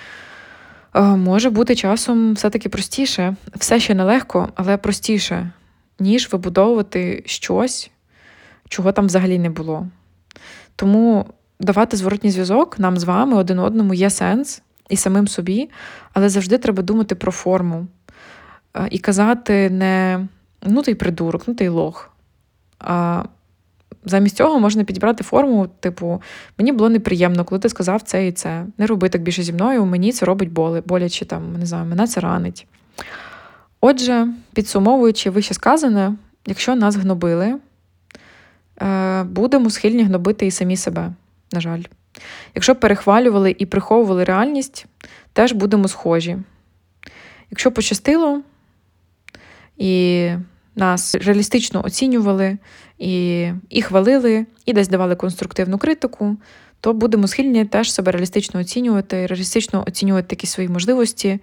е, 0.95 1.01
може 1.01 1.51
бути 1.51 1.75
часом 1.75 2.35
все-таки 2.35 2.69
простіше. 2.69 3.37
Все 3.57 3.81
ще 3.81 3.95
нелегко, 3.95 4.49
але 4.55 4.77
простіше, 4.77 5.51
ніж 5.99 6.33
вибудовувати 6.33 7.23
щось, 7.27 7.91
чого 8.69 8.93
там 8.93 9.07
взагалі 9.07 9.39
не 9.39 9.51
було. 9.51 9.87
Тому 10.77 11.27
давати 11.61 11.97
зворотній 11.97 12.31
зв'язок 12.31 12.79
нам 12.79 12.97
з 12.97 13.05
вами 13.05 13.37
один 13.37 13.59
одному 13.59 13.95
є 13.95 14.11
сенс 14.11 14.63
і 14.89 14.97
самим 14.97 15.29
собі, 15.29 15.71
але 16.13 16.29
завжди 16.29 16.59
треба 16.59 16.83
думати 16.83 17.15
про 17.15 17.33
форму 17.33 17.87
е, 18.77 18.89
і 18.91 18.99
казати 18.99 19.71
не 19.71 20.27
ну 20.63 20.83
ти 20.83 20.95
придурок, 20.95 21.43
ну 21.47 21.55
ти 21.55 21.69
лох. 21.69 22.11
А 22.81 23.25
замість 24.05 24.37
цього 24.37 24.61
можна 24.61 24.85
підібрати 24.85 25.25
форму, 25.25 25.69
типу, 25.81 26.23
мені 26.59 26.73
було 26.73 26.89
неприємно, 26.89 27.45
коли 27.45 27.59
ти 27.59 27.69
сказав 27.69 28.03
це 28.03 28.27
і 28.27 28.33
це. 28.33 28.67
Не 28.79 28.87
роби 28.87 29.09
так 29.09 29.23
більше 29.23 29.43
зі 29.43 29.53
мною, 29.53 29.85
мені 29.85 30.13
це 30.13 30.27
робить 30.27 30.53
боли, 30.53 30.83
боляче 30.87 31.25
там, 31.25 31.53
не 31.59 31.67
знаю, 31.67 31.87
мене 31.87 32.07
це 32.07 32.21
ранить. 32.21 32.67
Отже, 33.81 34.29
підсумовуючи 34.55 35.31
вище 35.31 35.55
сказане, 35.55 36.15
якщо 36.47 36.75
нас 36.75 36.97
гнобили, 36.97 37.59
е, 38.83 39.23
будемо 39.25 39.71
схильні 39.71 40.03
гнобити 40.03 40.47
і 40.47 40.51
самі 40.51 40.77
себе, 40.77 41.13
на 41.53 41.61
жаль. 41.61 41.83
Якщо 42.55 42.75
перехвалювали 42.75 43.57
і 43.59 43.67
приховували 43.67 44.25
реальність, 44.25 44.87
теж 45.33 45.53
будемо 45.53 45.89
схожі. 45.89 46.39
Якщо 47.51 47.73
пощастило, 47.73 48.43
і 49.77 50.31
нас 50.77 51.15
реалістично 51.15 51.85
оцінювали 51.85 52.59
і 52.99 53.47
і 53.69 53.83
хвалили, 53.83 54.47
і 54.67 54.73
десь 54.73 54.89
давали 54.89 55.17
конструктивну 55.17 55.79
критику, 55.79 56.37
то 56.81 56.93
будемо 56.93 57.29
схильні 57.29 57.65
теж 57.65 57.93
себе 57.93 58.13
реалістично 58.13 58.61
оцінювати, 58.61 59.27
реалістично 59.27 59.85
оцінювати 59.87 60.27
якісь 60.31 60.51
свої 60.51 60.69
можливості 60.69 61.39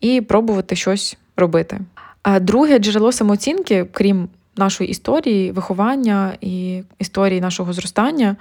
і 0.00 0.20
пробувати 0.20 0.76
щось 0.76 1.16
робити. 1.36 1.80
А 2.22 2.40
друге 2.40 2.78
джерело 2.78 3.12
самооцінки, 3.12 3.86
крім 3.92 4.28
нашої 4.56 4.90
історії, 4.90 5.52
виховання 5.52 6.32
і 6.40 6.82
історії 6.98 7.40
нашого 7.40 7.72
зростання, 7.72 8.36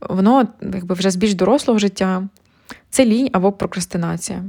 воно 0.00 0.48
якби 0.60 0.94
вже 0.94 1.10
з 1.10 1.16
більш 1.16 1.34
дорослого 1.34 1.78
життя 1.78 2.28
це 2.90 3.04
лінь 3.04 3.28
або 3.32 3.52
прокрастинація. 3.52 4.44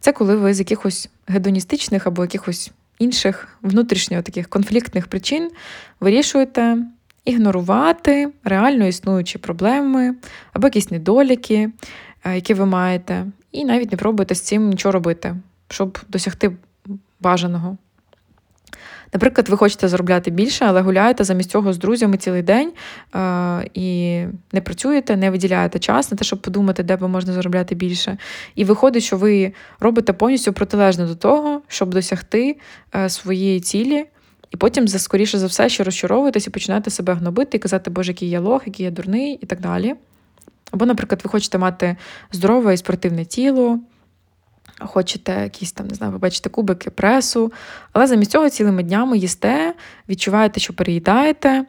Це 0.00 0.12
коли 0.12 0.36
ви 0.36 0.54
з 0.54 0.58
якихось 0.58 1.08
гедоністичних 1.26 2.06
або 2.06 2.22
якихось 2.22 2.70
інших 2.98 3.48
внутрішньо 3.62 4.22
таких 4.22 4.48
конфліктних 4.48 5.06
причин 5.06 5.50
вирішуєте 6.00 6.78
ігнорувати 7.24 8.32
реально 8.44 8.86
існуючі 8.86 9.38
проблеми 9.38 10.14
або 10.52 10.66
якісь 10.66 10.90
недоліки, 10.90 11.70
е, 12.24 12.34
які 12.34 12.54
ви 12.54 12.66
маєте, 12.66 13.26
і 13.52 13.64
навіть 13.64 13.90
не 13.90 13.98
пробуєте 13.98 14.34
з 14.34 14.40
цим 14.40 14.68
нічого 14.68 14.92
робити, 14.92 15.36
щоб 15.68 15.98
досягти 16.08 16.56
бажаного. 17.20 17.76
Наприклад, 19.12 19.48
ви 19.48 19.56
хочете 19.56 19.88
заробляти 19.88 20.30
більше, 20.30 20.64
але 20.64 20.80
гуляєте 20.80 21.24
замість 21.24 21.50
цього 21.50 21.72
з 21.72 21.78
друзями 21.78 22.16
цілий 22.16 22.42
день 22.42 22.72
е, 23.14 23.68
і 23.74 24.20
не 24.52 24.60
працюєте, 24.60 25.16
не 25.16 25.30
виділяєте 25.30 25.78
час 25.78 26.10
на 26.10 26.16
те, 26.16 26.24
щоб 26.24 26.42
подумати, 26.42 26.82
де 26.82 26.96
би 26.96 27.08
можна 27.08 27.32
заробляти 27.32 27.74
більше. 27.74 28.18
І 28.54 28.64
виходить, 28.64 29.02
що 29.02 29.16
ви 29.16 29.52
робите 29.80 30.12
повністю 30.12 30.52
протилежно 30.52 31.06
до 31.06 31.14
того, 31.14 31.62
щоб 31.68 31.94
досягти 31.94 32.56
е, 32.94 33.08
своєї 33.08 33.60
цілі. 33.60 34.04
І 34.50 34.56
потім, 34.56 34.88
скоріше 34.88 35.38
за 35.38 35.46
все, 35.46 35.68
що 35.68 35.84
розчаровуєтесь 35.84 36.46
і 36.46 36.50
починаєте 36.50 36.90
себе 36.90 37.14
гнобити 37.14 37.56
і 37.56 37.60
казати, 37.60 37.90
Боже, 37.90 38.12
який 38.12 38.30
я 38.30 38.40
лох, 38.40 38.62
який 38.66 38.84
я 38.84 38.90
дурний, 38.90 39.38
і 39.42 39.46
так 39.46 39.60
далі. 39.60 39.94
Або, 40.70 40.86
наприклад, 40.86 41.20
ви 41.24 41.30
хочете 41.30 41.58
мати 41.58 41.96
здорове 42.32 42.74
і 42.74 42.76
спортивне 42.76 43.24
тіло 43.24 43.80
хочете 44.80 45.32
якісь 45.42 45.72
там, 45.72 45.86
не 45.86 45.94
знаю, 45.94 46.12
ви 46.12 46.18
бачите 46.18 46.50
кубики 46.50 46.90
пресу, 46.90 47.52
але 47.92 48.06
замість 48.06 48.30
цього 48.30 48.50
цілими 48.50 48.82
днями 48.82 49.18
їсте, 49.18 49.74
відчуваєте, 50.08 50.60
що 50.60 50.72
переїдаєте, 50.72 51.64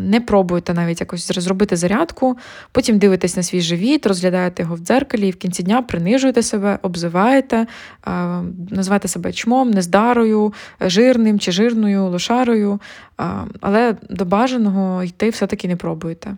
не 0.00 0.20
пробуєте 0.20 0.74
навіть 0.74 1.00
якось 1.00 1.32
зробити 1.32 1.76
зарядку, 1.76 2.38
потім 2.72 2.98
дивитесь 2.98 3.36
на 3.36 3.42
свій 3.42 3.60
живіт, 3.60 4.06
розглядаєте 4.06 4.62
його 4.62 4.74
в 4.74 4.78
дзеркалі 4.78 5.28
і 5.28 5.30
в 5.30 5.36
кінці 5.36 5.62
дня 5.62 5.82
принижуєте 5.82 6.42
себе, 6.42 6.78
обзиваєте, 6.82 7.66
називаєте 8.70 9.08
себе 9.08 9.32
чмом, 9.32 9.70
нездарою, 9.70 10.52
жирним 10.80 11.38
чи 11.38 11.52
жирною, 11.52 12.06
лошарою, 12.06 12.80
але 13.60 13.96
до 14.10 14.24
бажаного 14.24 15.02
йти 15.02 15.30
все-таки 15.30 15.68
не 15.68 15.76
пробуєте. 15.76 16.36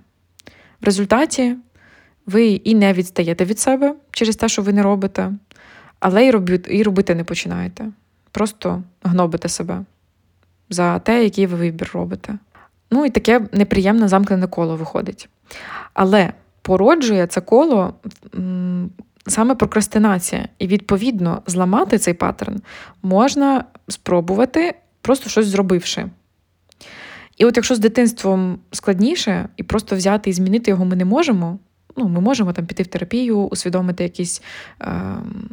В 0.81 0.85
результаті 0.85 1.57
ви 2.27 2.47
і 2.47 2.75
не 2.75 2.93
відстаєте 2.93 3.45
від 3.45 3.59
себе 3.59 3.95
через 4.11 4.37
те, 4.37 4.49
що 4.49 4.63
ви 4.63 4.73
не 4.73 4.83
робите, 4.83 5.33
але 6.05 6.27
і 6.71 6.83
робити 6.83 7.15
не 7.15 7.25
починаєте. 7.25 7.87
Просто 8.31 8.83
гнобите 9.03 9.49
себе 9.49 9.85
за 10.71 10.99
те, 10.99 11.25
який 11.25 11.47
ви 11.47 11.57
вибір 11.57 11.91
робите. 11.95 12.39
Ну 12.91 13.07
і 13.07 13.11
таке 13.11 13.47
неприємне 13.53 14.09
замкнене 14.09 14.47
коло 14.47 14.77
виходить. 14.77 15.29
Але 15.95 16.33
породжує 16.63 17.27
це 17.27 17.41
коло 17.41 17.95
саме 19.27 19.55
прокрастинація. 19.55 20.49
І, 20.59 20.67
відповідно, 20.67 21.43
зламати 21.47 21.99
цей 21.99 22.15
паттерн 22.15 22.63
можна 23.03 23.65
спробувати, 23.89 24.75
просто 25.01 25.31
щось 25.31 25.47
зробивши. 25.47 26.07
І 27.37 27.45
от 27.45 27.57
якщо 27.57 27.75
з 27.75 27.79
дитинством 27.79 28.59
складніше, 28.73 29.49
і 29.57 29.63
просто 29.63 29.97
взяти 29.97 30.31
і 30.31 30.33
змінити 30.33 30.71
його 30.71 30.85
ми 30.85 30.97
не 30.97 31.05
можемо, 31.05 31.59
ну, 31.97 32.09
ми 32.09 32.21
можемо 32.21 32.53
там 32.53 32.67
піти 32.67 32.83
в 32.83 32.87
терапію, 32.87 33.39
усвідомити 33.39 34.03
якісь 34.03 34.43
е, 34.81 34.93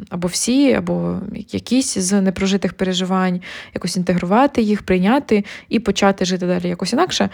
або 0.09 0.27
всі, 0.27 0.73
або 0.73 1.19
якісь 1.35 1.97
з 1.97 2.21
непрожитих 2.21 2.73
переживань, 2.73 3.41
якось 3.73 3.97
інтегрувати 3.97 4.61
їх, 4.61 4.81
прийняти 4.81 5.45
і 5.69 5.79
почати 5.79 6.25
жити 6.25 6.47
далі 6.47 6.69
якось 6.69 6.93
інакше. 6.93 7.29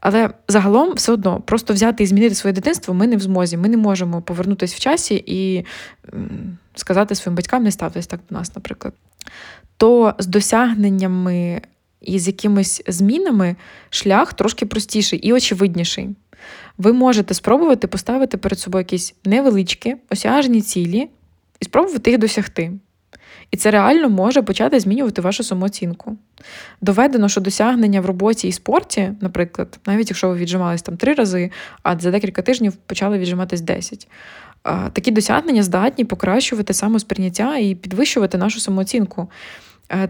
Але 0.00 0.30
загалом 0.48 0.94
все 0.94 1.12
одно 1.12 1.40
просто 1.40 1.74
взяти 1.74 2.02
і 2.02 2.06
змінити 2.06 2.34
своє 2.34 2.54
дитинство 2.54 2.94
ми 2.94 3.06
не 3.06 3.16
в 3.16 3.20
змозі. 3.20 3.56
Ми 3.56 3.68
не 3.68 3.76
можемо 3.76 4.22
повернутися 4.22 4.76
в 4.76 4.80
часі 4.80 5.24
і 5.26 5.64
сказати 6.74 7.14
своїм 7.14 7.36
батькам 7.36 7.62
не 7.62 7.70
ставтесь 7.70 8.06
так 8.06 8.20
до 8.30 8.36
нас, 8.36 8.56
наприклад. 8.56 8.94
То 9.76 10.14
з 10.18 10.26
досягненнями 10.26 11.62
і 12.00 12.18
з 12.18 12.26
якимись 12.26 12.82
змінами 12.88 13.56
шлях 13.90 14.32
трошки 14.32 14.66
простіший 14.66 15.18
і 15.18 15.32
очевидніший 15.32 16.16
ви 16.78 16.92
можете 16.92 17.34
спробувати 17.34 17.86
поставити 17.86 18.36
перед 18.36 18.58
собою 18.58 18.80
якісь 18.80 19.14
невеличкі 19.24 19.96
осяжні 20.10 20.62
цілі 20.62 21.08
і 21.60 21.64
спробувати 21.64 22.10
їх 22.10 22.20
досягти. 22.20 22.72
І 23.50 23.56
це 23.56 23.70
реально 23.70 24.08
може 24.08 24.42
почати 24.42 24.80
змінювати 24.80 25.20
вашу 25.20 25.42
самооцінку. 25.42 26.16
Доведено, 26.80 27.28
що 27.28 27.40
досягнення 27.40 28.00
в 28.00 28.06
роботі 28.06 28.48
і 28.48 28.52
спорті, 28.52 29.12
наприклад, 29.20 29.78
навіть 29.86 30.10
якщо 30.10 30.28
ви 30.28 30.34
віджимались 30.34 30.82
там 30.82 30.96
три 30.96 31.14
рази, 31.14 31.50
а 31.82 31.98
за 31.98 32.10
декілька 32.10 32.42
тижнів 32.42 32.76
почали 32.76 33.18
віджиматись 33.18 33.60
10, 33.60 34.08
такі 34.92 35.10
досягнення 35.10 35.62
здатні 35.62 36.04
покращувати 36.04 36.74
самосприйняття 36.74 37.56
і 37.56 37.74
підвищувати 37.74 38.38
нашу 38.38 38.60
самооцінку. 38.60 39.30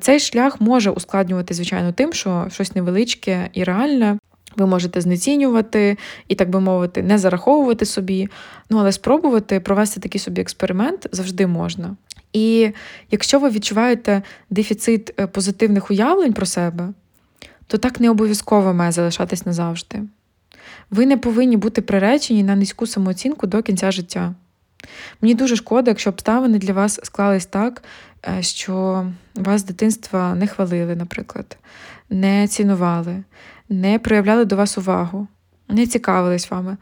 Цей 0.01 0.21
шлях 0.21 0.61
може 0.61 0.91
ускладнювати, 0.91 1.55
звичайно, 1.55 1.93
тим, 1.93 2.13
що 2.13 2.47
щось 2.51 2.75
невеличке 2.75 3.51
і 3.53 3.65
реальне 3.65 4.19
ви 4.59 4.67
можете 4.67 5.01
знецінювати 5.01 5.99
і, 6.29 6.35
так 6.35 6.51
би 6.51 6.61
мовити, 6.61 7.03
не 7.03 7.19
зараховувати 7.19 7.85
собі. 7.85 8.29
Ну, 8.71 8.79
але 8.79 8.93
спробувати 8.93 9.61
провести 9.61 10.01
такий 10.01 10.21
собі 10.21 10.41
експеримент 10.41 11.07
завжди 11.13 11.47
можна. 11.47 11.97
І 12.33 12.71
якщо 13.11 13.39
ви 13.39 13.51
відчуваєте 13.51 14.23
дефіцит 14.51 15.21
е, 15.21 15.27
позитивних 15.27 15.91
уявлень 15.91 16.33
про 16.33 16.47
себе, 16.47 16.89
то 17.67 17.79
так 17.79 18.01
не 18.01 18.11
обов'язково 18.11 18.75
має 18.75 18.93
залишатись 18.93 19.47
назавжди. 19.47 20.03
Ви 20.91 21.07
не 21.07 21.17
повинні 21.17 21.57
бути 21.57 21.83
приречені 21.83 22.43
на 22.43 22.57
низьку 22.57 22.87
самооцінку 22.87 23.47
до 23.47 23.63
кінця 23.63 23.91
життя. 23.91 24.35
Мені 25.21 25.35
дуже 25.35 25.57
шкода, 25.57 25.91
якщо 25.91 26.11
обставини 26.11 26.59
для 26.59 26.73
вас 26.73 27.01
склались 27.03 27.47
так, 27.47 27.83
е, 28.29 28.43
що 28.43 29.07
вас 29.35 29.61
з 29.61 29.65
дитинства 29.65 30.35
не 30.35 30.47
хвалили, 30.47 30.97
наприклад, 30.97 31.57
не 32.11 32.49
цінували, 32.49 33.23
не 33.69 33.99
проявляли 33.99 34.45
до 34.45 34.57
вас 34.57 34.79
увагу, 34.79 35.29
не 35.69 35.87
цікавились 35.87 36.51
вами. 36.51 36.77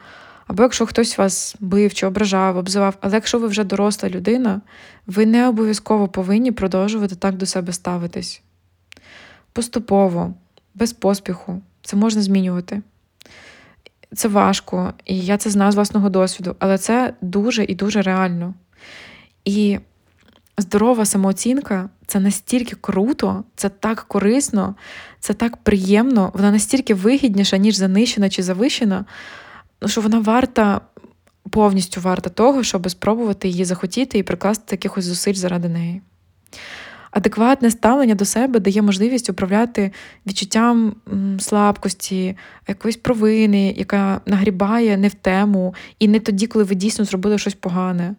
Або 0.47 0.63
якщо 0.63 0.87
хтось 0.87 1.19
вас 1.19 1.57
бив 1.61 1.95
чи 1.95 2.07
ображав, 2.07 2.57
обзивав, 2.57 2.97
але 3.01 3.15
якщо 3.15 3.39
ви 3.39 3.49
вже 3.49 3.65
доросла 3.65 4.09
людина, 4.09 4.61
ви 5.07 5.27
не 5.27 5.49
обов'язково 5.49 6.09
повинні 6.09 6.53
продовжувати 6.53 7.15
так 7.15 7.37
до 7.37 7.47
себе 7.47 7.73
ставитись. 7.73 8.43
Поступово, 9.53 10.35
без 10.75 10.93
поспіху, 10.93 11.63
це 11.83 11.97
можна 11.97 12.23
змінювати. 12.23 12.83
Це 14.15 14.29
важко, 14.29 14.93
і 15.05 15.21
я 15.21 15.37
це 15.37 15.51
знаю 15.51 15.73
з 15.73 15.75
власного 15.75 16.11
досвіду, 16.11 16.57
але 16.59 16.79
це 16.79 17.15
дуже 17.21 17.65
і 17.65 17.75
дуже 17.75 18.03
реально. 18.03 18.55
І 19.45 19.79
здорова 20.59 21.05
самооцінка 21.05 21.89
це 22.07 22.21
настільки 22.21 22.77
круто, 22.81 23.45
це 23.57 23.69
так 23.69 24.05
корисно, 24.09 24.75
це 25.21 25.35
так 25.35 25.57
приємно, 25.57 26.31
вона 26.35 26.51
настільки 26.51 26.95
вигідніша, 26.95 27.57
ніж 27.57 27.77
занищена 27.77 28.31
чи 28.31 28.43
завищена, 28.43 29.05
що 29.87 30.01
вона 30.01 30.19
варта, 30.19 30.81
повністю 31.51 32.01
варта 32.01 32.31
того, 32.31 32.63
щоб 32.63 32.91
спробувати 32.91 33.49
її 33.49 33.65
захотіти 33.65 34.19
і 34.19 34.23
прикласти 34.23 34.65
якихось 34.71 35.05
зусиль 35.05 35.35
заради 35.35 35.69
неї. 35.69 36.03
Адекватне 37.11 37.71
ставлення 37.71 38.15
до 38.15 38.25
себе 38.25 38.61
дає 38.61 38.83
можливість 38.83 39.31
управляти 39.31 39.93
відчуттям 40.27 40.97
слабкості, 41.39 42.37
якоїсь 42.69 42.97
провини, 42.97 43.75
яка 43.77 44.21
нагрібає 44.27 44.97
не 44.97 45.09
в 45.09 45.15
тему, 45.15 45.75
і 45.99 46.09
не 46.09 46.21
тоді, 46.21 46.47
коли 46.47 46.65
ви 46.65 46.75
дійсно 46.75 47.05
зробили 47.05 47.39
щось 47.39 47.55
погане. 47.55 48.15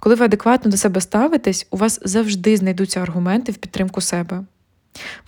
Коли 0.00 0.14
ви 0.14 0.24
адекватно 0.24 0.70
до 0.70 0.76
себе 0.76 1.00
ставитесь, 1.00 1.66
у 1.70 1.76
вас 1.76 2.00
завжди 2.04 2.56
знайдуться 2.56 3.00
аргументи 3.00 3.52
в 3.52 3.56
підтримку 3.56 4.00
себе. 4.00 4.44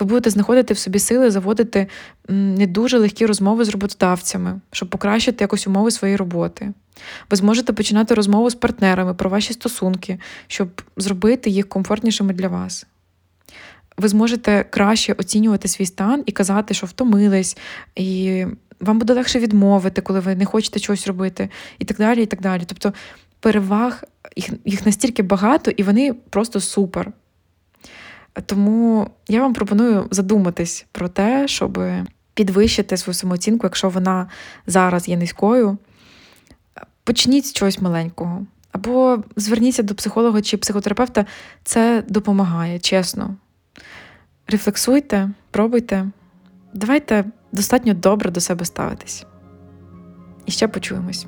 Ви 0.00 0.06
будете 0.06 0.30
знаходити 0.30 0.74
в 0.74 0.78
собі 0.78 0.98
сили 0.98 1.30
заводити 1.30 1.86
не 2.28 2.66
дуже 2.66 2.98
легкі 2.98 3.26
розмови 3.26 3.64
з 3.64 3.68
роботодавцями, 3.68 4.60
щоб 4.72 4.88
покращити 4.88 5.44
якось 5.44 5.66
умови 5.66 5.90
своєї 5.90 6.16
роботи. 6.16 6.72
Ви 7.30 7.36
зможете 7.36 7.72
починати 7.72 8.14
розмову 8.14 8.50
з 8.50 8.54
партнерами 8.54 9.14
про 9.14 9.30
ваші 9.30 9.52
стосунки, 9.52 10.18
щоб 10.46 10.82
зробити 10.96 11.50
їх 11.50 11.68
комфортнішими 11.68 12.32
для 12.32 12.48
вас. 12.48 12.86
Ви 13.96 14.08
зможете 14.08 14.64
краще 14.70 15.12
оцінювати 15.12 15.68
свій 15.68 15.86
стан 15.86 16.22
і 16.26 16.32
казати, 16.32 16.74
що 16.74 16.86
втомились, 16.86 17.56
і 17.96 18.44
вам 18.80 18.98
буде 18.98 19.12
легше 19.12 19.38
відмовити, 19.38 20.00
коли 20.00 20.20
ви 20.20 20.36
не 20.36 20.44
хочете 20.44 20.80
чогось 20.80 21.06
робити, 21.06 21.48
і 21.78 21.84
так 21.84 21.96
далі. 21.96 22.22
і 22.22 22.26
так 22.26 22.40
далі. 22.40 22.62
Тобто 22.66 22.92
переваг 23.40 24.04
їх, 24.36 24.50
їх 24.64 24.86
настільки 24.86 25.22
багато, 25.22 25.70
і 25.70 25.82
вони 25.82 26.12
просто 26.30 26.60
супер. 26.60 27.12
Тому 28.46 29.10
я 29.28 29.40
вам 29.40 29.54
пропоную 29.54 30.06
задуматись 30.10 30.86
про 30.92 31.08
те, 31.08 31.48
щоб 31.48 31.82
підвищити 32.34 32.96
свою 32.96 33.14
самооцінку, 33.14 33.66
якщо 33.66 33.88
вона 33.88 34.28
зараз 34.66 35.08
є 35.08 35.16
низькою. 35.16 35.78
Почніть 37.04 37.46
з 37.46 37.52
чогось 37.52 37.80
маленького. 37.80 38.46
Або 38.72 39.22
зверніться 39.36 39.82
до 39.82 39.94
психолога 39.94 40.42
чи 40.42 40.56
психотерапевта, 40.56 41.26
це 41.64 42.04
допомагає, 42.08 42.78
чесно. 42.78 43.36
Рефлексуйте, 44.48 45.30
пробуйте, 45.50 46.06
давайте 46.74 47.24
достатньо 47.52 47.94
добре 47.94 48.30
до 48.30 48.40
себе 48.40 48.64
ставитись. 48.64 49.26
І 50.46 50.52
ще 50.52 50.68
почуємось. 50.68 51.26